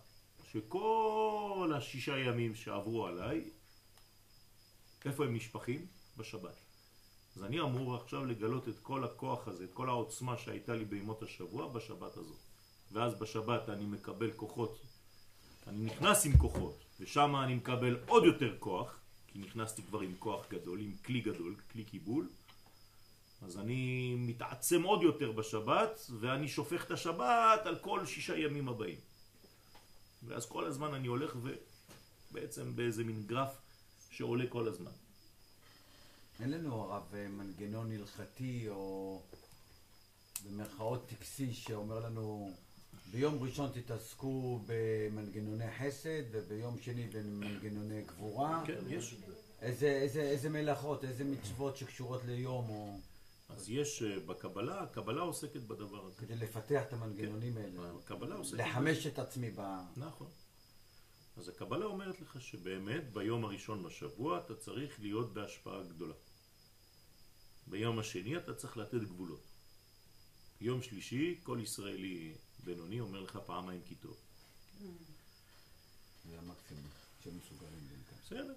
[0.52, 3.50] שכל השישה ימים שעברו עליי,
[5.04, 5.86] איפה הם נשפכים?
[6.16, 6.59] בשבת.
[7.40, 11.22] אז אני אמור עכשיו לגלות את כל הכוח הזה, את כל העוצמה שהייתה לי בימות
[11.22, 12.36] השבוע בשבת הזאת.
[12.92, 14.80] ואז בשבת אני מקבל כוחות,
[15.66, 20.46] אני נכנס עם כוחות, ושם אני מקבל עוד יותר כוח, כי נכנסתי כבר עם כוח
[20.50, 22.28] גדול, עם כלי גדול, כלי קיבול,
[23.42, 28.98] אז אני מתעצם עוד יותר בשבת, ואני שופך את השבת על כל שישה ימים הבאים.
[30.22, 31.36] ואז כל הזמן אני הולך
[32.30, 33.52] ובעצם באיזה מין גרף
[34.10, 34.92] שעולה כל הזמן.
[36.40, 39.22] אין לנו הרב אה, מנגנון הלכתי או
[40.44, 42.54] במרכאות טקסי שאומר לנו
[43.10, 48.62] ביום ראשון תתעסקו במנגנוני חסד וביום שני במנגנוני גבורה.
[48.66, 49.16] כן, יש.
[49.62, 52.98] איזה, איזה, איזה מלאכות, איזה מצוות שקשורות ליום או
[53.48, 56.20] אז יש אה, בקבלה, הקבלה עוסקת בדבר הזה.
[56.20, 57.92] כדי לפתח את המנגנונים האלה.
[58.04, 59.60] הקבלה עוסקת לחמש את עצמי ב...
[59.96, 60.28] נכון.
[61.36, 66.14] אז הקבלה אומרת לך שבאמת ביום הראשון בשבוע אתה צריך להיות בהשפעה גדולה.
[67.70, 69.40] ביום השני אתה צריך לתת גבולות.
[70.60, 74.16] יום שלישי כל ישראלי בינוני אומר לך פעמיים כי טוב.
[76.30, 76.90] זה המקסימום
[77.24, 78.20] שמסוגלים בינתיים.
[78.24, 78.54] בסדר.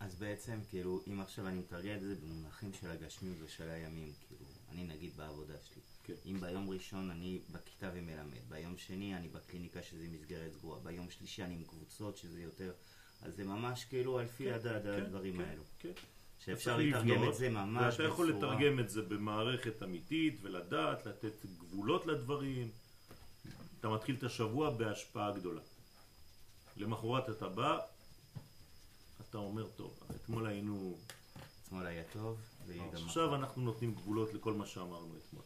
[0.00, 4.44] אז בעצם, כאילו, אם עכשיו אני מתרגם את זה במונחים של הגשמיות ושל הימים, כאילו,
[4.68, 5.82] אני נגיד בעבודה שלי.
[6.04, 6.14] כן.
[6.26, 11.42] אם ביום ראשון אני בכיתה ומלמד, ביום שני אני בקליניקה שזה מסגרת סגורה, ביום שלישי
[11.42, 12.72] אני עם קבוצות שזה יותר,
[13.22, 15.62] אז זה ממש כאילו על פי הדעת כן, הדברים כן, האלו.
[15.78, 15.92] כן.
[16.38, 21.46] שאפשר לתרגם את זה ממש ואתה יכול בצורה- לתרגם את זה במערכת אמיתית ולדעת, לתת
[21.46, 22.70] גבולות לדברים.
[23.80, 25.60] אתה מתחיל את השבוע בהשפעה גדולה.
[26.76, 27.78] למחרת אתה בא,
[29.30, 30.98] אתה אומר, טוב, אתמול היינו...
[31.64, 32.40] אתמול היה טוב.
[32.92, 35.42] עכשיו אנחנו נותנים גבולות לכל מה שאמרנו אתמול.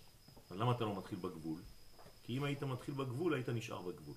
[0.51, 1.61] אז למה אתה לא מתחיל בגבול?
[2.23, 4.15] כי אם היית מתחיל בגבול, היית נשאר בגבול.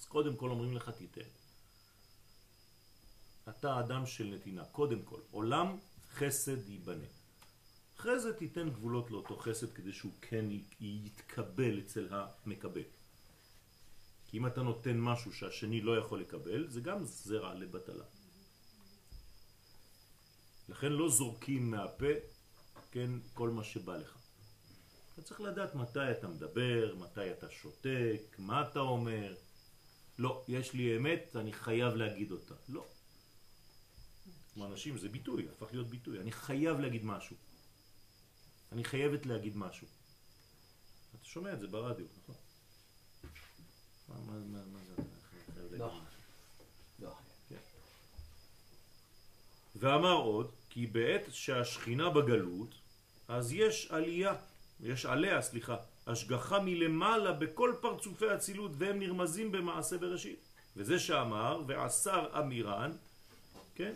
[0.00, 1.20] אז קודם כל אומרים לך תיתן.
[3.48, 5.20] אתה אדם של נתינה, קודם כל.
[5.30, 5.78] עולם
[6.10, 7.06] חסד ייבנה.
[7.96, 10.44] אחרי זה תיתן גבולות לאותו חסד כדי שהוא כן
[10.80, 12.82] יתקבל אצל המקבל.
[14.26, 18.04] כי אם אתה נותן משהו שהשני לא יכול לקבל, זה גם זרע לבטלה.
[20.68, 22.12] לכן לא זורקים מהפה,
[22.90, 24.16] כן, כל מה שבא לך.
[25.14, 29.34] אתה צריך לדעת מתי אתה מדבר, מתי אתה שותק, מה אתה אומר.
[30.18, 32.54] לא, יש לי אמת, אני חייב להגיד אותה.
[32.68, 32.86] לא.
[34.60, 36.20] כמו אנשים, זה ביטוי, הפך להיות ביטוי.
[36.20, 37.36] אני חייב להגיד משהו.
[38.72, 39.86] אני חייבת להגיד משהו.
[41.10, 42.34] אתה שומע את זה ברדיו, נכון?
[44.08, 44.92] מה, מה, מה, מה זה?
[44.92, 45.86] אתה חייב להגיד לא.
[45.86, 46.00] משהו.
[46.98, 47.14] לא.
[49.76, 52.74] ואמר עוד, כי בעת שהשכינה בגלות,
[53.28, 54.34] אז יש עלייה,
[54.80, 60.38] יש עליה, סליחה, השגחה מלמעלה בכל פרצופי הצילות, והם נרמזים במעשה בראשית.
[60.76, 62.92] וזה שאמר, ועשר אמירן,
[63.74, 63.92] כן?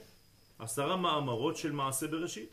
[0.58, 2.50] עשרה מאמרות של מעשה בראשית.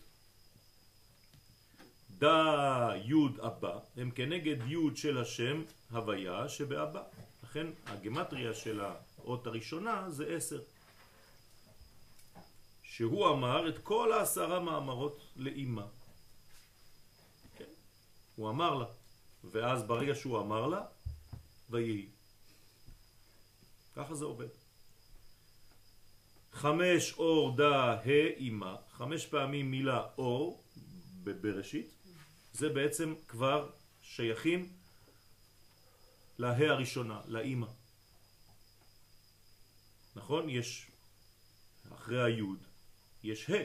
[2.18, 7.04] דא יוד אבא, הם כנגד יוד של השם הוויה שבאבא.
[7.43, 10.62] לכן הגמטריה של האות הראשונה זה עשר.
[12.84, 15.86] שהוא אמר את כל העשרה מאמרות לאימא.
[17.58, 17.72] כן.
[18.36, 18.86] הוא אמר לה,
[19.43, 20.82] ואז ברגע שהוא אמר לה,
[21.70, 22.10] ויהי.
[23.95, 24.61] ככה זה עובד.
[26.52, 28.02] חמש אור דה ה
[28.38, 30.64] אימא, חמש פעמים מילה אור
[31.24, 31.89] בבראשית,
[32.54, 33.70] זה בעצם כבר
[34.02, 34.70] שייכים
[36.38, 37.68] לה הראשונה, לאימא.
[40.16, 40.49] נכון?
[40.49, 40.91] יש
[41.93, 42.64] אחרי היוד
[43.24, 43.64] יש ה'.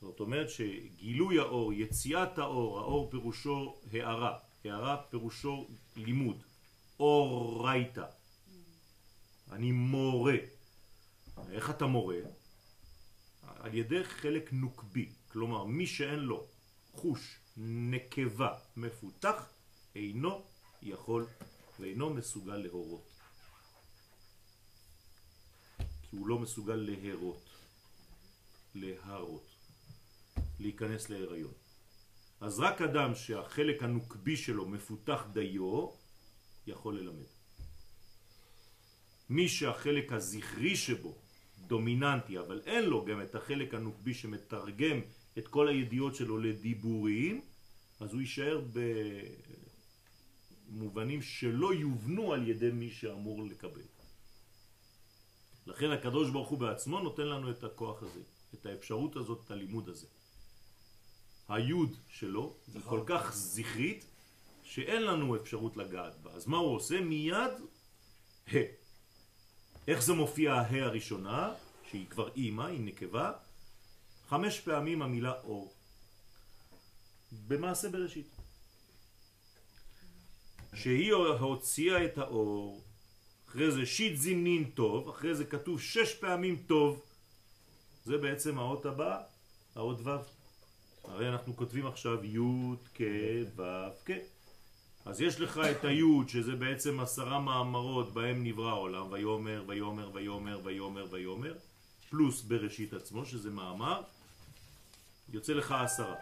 [0.00, 6.42] זאת אומרת שגילוי האור, יציאת האור, האור פירושו הערה, הערה פירושו לימוד,
[7.00, 8.04] אורייתא.
[9.52, 10.36] אני מורה.
[11.50, 12.20] איך אתה מורה?
[13.42, 16.46] על ידי חלק נוקבי, כלומר מי שאין לו
[16.92, 19.52] חוש נקבה מפותח
[19.94, 20.44] אינו
[20.82, 21.26] יכול
[21.80, 23.08] ואינו מסוגל להורות.
[25.78, 27.48] כי הוא לא מסוגל להרות,
[28.74, 29.46] להרות,
[30.58, 31.52] להיכנס להיריון.
[32.40, 35.88] אז רק אדם שהחלק הנוקבי שלו מפותח דיו
[36.66, 37.26] יכול ללמד.
[39.28, 41.19] מי שהחלק הזכרי שבו
[41.70, 45.00] דומיננטי, אבל אין לו גם את החלק הנוקבי שמתרגם
[45.38, 47.40] את כל הידיעות שלו לדיבורים,
[48.00, 48.60] אז הוא יישאר
[50.68, 53.86] במובנים שלא יובנו על ידי מי שאמור לקבל.
[55.66, 58.20] לכן הקדוש ברוך הוא בעצמו נותן לנו את הכוח הזה,
[58.54, 60.06] את האפשרות הזאת, את הלימוד הזה.
[61.48, 64.04] היוד שלו היא כל כך זכרית
[64.62, 66.30] שאין לנו אפשרות לגעת בה.
[66.30, 67.00] אז מה הוא עושה?
[67.00, 67.52] מיד
[68.52, 68.79] ה.
[69.90, 71.52] איך זה מופיע הה הראשונה,
[71.90, 73.32] שהיא כבר אימא, היא נקבה?
[74.28, 75.74] חמש פעמים המילה אור.
[77.48, 78.26] במעשה בראשית.
[80.74, 82.84] שהיא הוציאה את האור,
[83.48, 87.02] אחרי זה שיט זימנין טוב, אחרי זה כתוב שש פעמים טוב,
[88.04, 89.18] זה בעצם האות הבאה,
[89.74, 90.10] האות ו'.
[91.04, 92.38] הרי אנחנו כותבים עכשיו י'
[92.94, 93.02] כ'
[93.56, 93.62] ו'
[94.04, 94.10] כ'.
[95.04, 100.60] אז יש לך את היוד שזה בעצם עשרה מאמרות בהם נברא העולם, ויומר, ויומר, ויומר,
[100.64, 101.54] ויומר, ויומר,
[102.10, 104.02] פלוס בראשית עצמו שזה מאמר,
[105.32, 106.14] יוצא לך עשרה.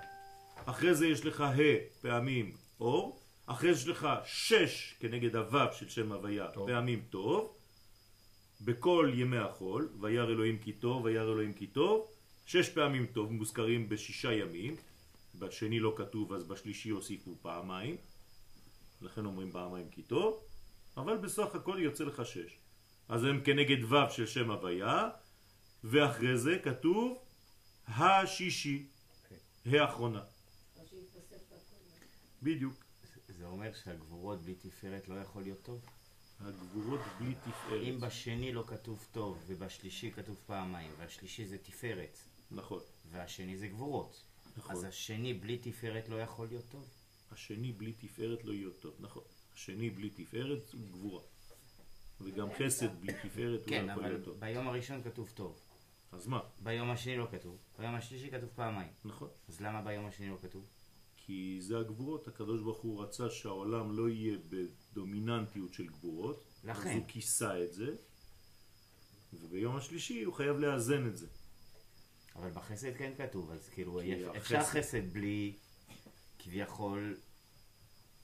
[0.65, 1.57] אחרי זה יש לך ה'
[2.01, 6.69] פעמים אור, אחרי זה יש לך שש כנגד הו' של שם הוויה טוב.
[6.71, 7.55] פעמים טוב,
[8.61, 12.07] בכל ימי החול, וירא אלוהים כי טוב, וירא אלוהים כי טוב,
[12.47, 14.77] שש פעמים טוב מוזכרים בשישה ימים,
[15.39, 17.97] בשני לא כתוב אז בשלישי הוסיפו פעמיים,
[19.01, 20.45] לכן אומרים פעמיים כי טוב,
[20.97, 22.59] אבל בסך הכל יוצא לך שש.
[23.09, 25.09] אז הם כנגד ו' של שם הוויה,
[25.85, 27.19] ואחרי זה כתוב
[27.87, 28.87] השישי,
[29.67, 30.23] האחרונה.
[30.91, 31.77] שיתווסף הכל.
[32.43, 32.75] בדיוק.
[33.29, 35.81] זה אומר שהגבורות בלי תפארת לא יכול להיות טוב?
[36.41, 37.83] הגבורות בלי תפארת.
[37.83, 42.19] אם בשני לא כתוב טוב ובשלישי כתוב פעמיים והשלישי זה תפארת
[42.51, 42.81] נכון,
[43.11, 44.25] והשני זה גבורות
[44.57, 44.77] נכון.
[44.77, 46.89] אז השני בלי תפארת לא יכול להיות טוב?
[47.33, 49.23] השני בלי תפארת לא יהיה טוב, נכון.
[49.55, 51.23] השני בלי תפארת הוא גבורה.
[52.21, 54.41] וגם חסד בלי תפארת הוא כן לא יכול אבל להיות טוב.
[54.41, 55.61] ביום הראשון כתוב טוב
[56.13, 56.41] אז מה?
[56.63, 59.29] ביום השני לא כתוב ביום השלישי כתוב פעמיים נכון.
[59.49, 60.67] אז למה ביום השני לא כתוב?
[61.17, 66.99] כי זה הגבורות, הקדוש ברוך הוא רצה שהעולם לא יהיה בדומיננטיות של גבורות, אז לכן.
[66.99, 67.95] הוא כיסה את זה,
[69.33, 71.27] וביום השלישי הוא חייב לאזן את זה.
[72.37, 74.01] אבל בחסד כן כתוב, אז כאילו
[74.37, 75.57] אפשר חסד בלי
[76.49, 77.17] כביכול,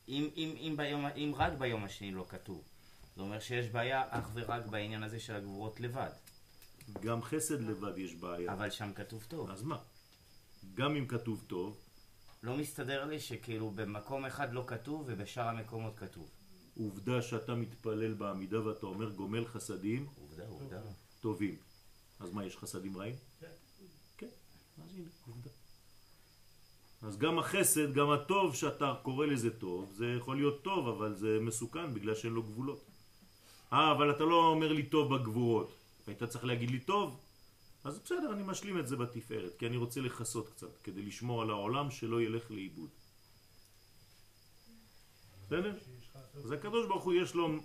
[0.08, 2.62] אם, אם, אם, ביום, אם רק ביום השני לא כתוב,
[3.16, 6.10] זה אומר שיש בעיה אך ורק בעניין הזה של הגבורות לבד,
[7.00, 8.52] גם חסד לבד יש בעיה.
[8.52, 9.50] אבל שם כתוב טוב.
[9.50, 9.78] אז מה?
[10.74, 11.78] גם אם כתוב טוב,
[12.42, 16.30] לא מסתדר לי שכאילו במקום אחד לא כתוב ובשאר המקומות כתוב.
[16.76, 20.80] עובדה שאתה מתפלל בעמידה ואתה אומר גומל חסדים עובדה, עובדה.
[21.20, 21.56] טובים.
[22.20, 23.16] אז מה, יש חסדים רעים?
[24.16, 24.26] כן.
[24.84, 25.50] אז הנה, עובדה.
[27.06, 31.38] אז גם החסד, גם הטוב שאתה קורא לזה טוב, זה יכול להיות טוב, אבל זה
[31.40, 32.84] מסוכן בגלל שאין לו גבולות.
[33.72, 35.74] אה, אבל אתה לא אומר לי טוב בגבורות.
[36.06, 37.20] היית צריך להגיד לי טוב,
[37.84, 41.50] אז בסדר, אני משלים את זה בתפארת, כי אני רוצה לכסות קצת, כדי לשמור על
[41.50, 42.90] העולם שלא ילך לאיבוד.
[45.46, 45.78] בסדר?
[46.34, 47.58] אז הקדוש ברוך הוא יש לו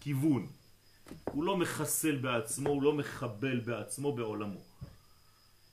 [0.00, 0.46] כיוון.
[1.24, 4.71] הוא לא מחסל בעצמו, הוא לא מחבל בעצמו בעולמו.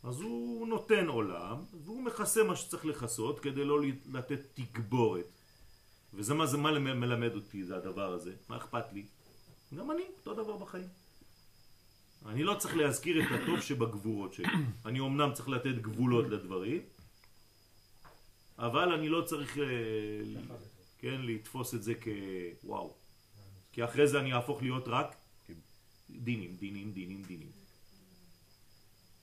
[0.04, 3.78] אז הוא נותן עולם, והוא מכסה מה שצריך לכסות כדי לא
[4.12, 5.26] לתת תגבורת.
[6.14, 8.34] וזה מה זה מה למ- מלמד אותי, זה הדבר הזה.
[8.50, 9.06] מה אכפת לי?
[9.76, 10.88] גם אני, אותו דבר בחיים.
[12.26, 14.45] אני לא צריך להזכיר את הטוב שבגבורות שלי.
[14.86, 16.82] אני אומנם צריך לתת גבולות לדברים,
[18.58, 19.64] אבל אני לא צריך אה,
[21.00, 21.93] כן, לתפוס את זה
[22.62, 22.93] כוואו.
[23.72, 25.16] כי אחרי זה אני אהפוך להיות רק
[26.10, 27.52] דינים, דינים, דינים, דינים.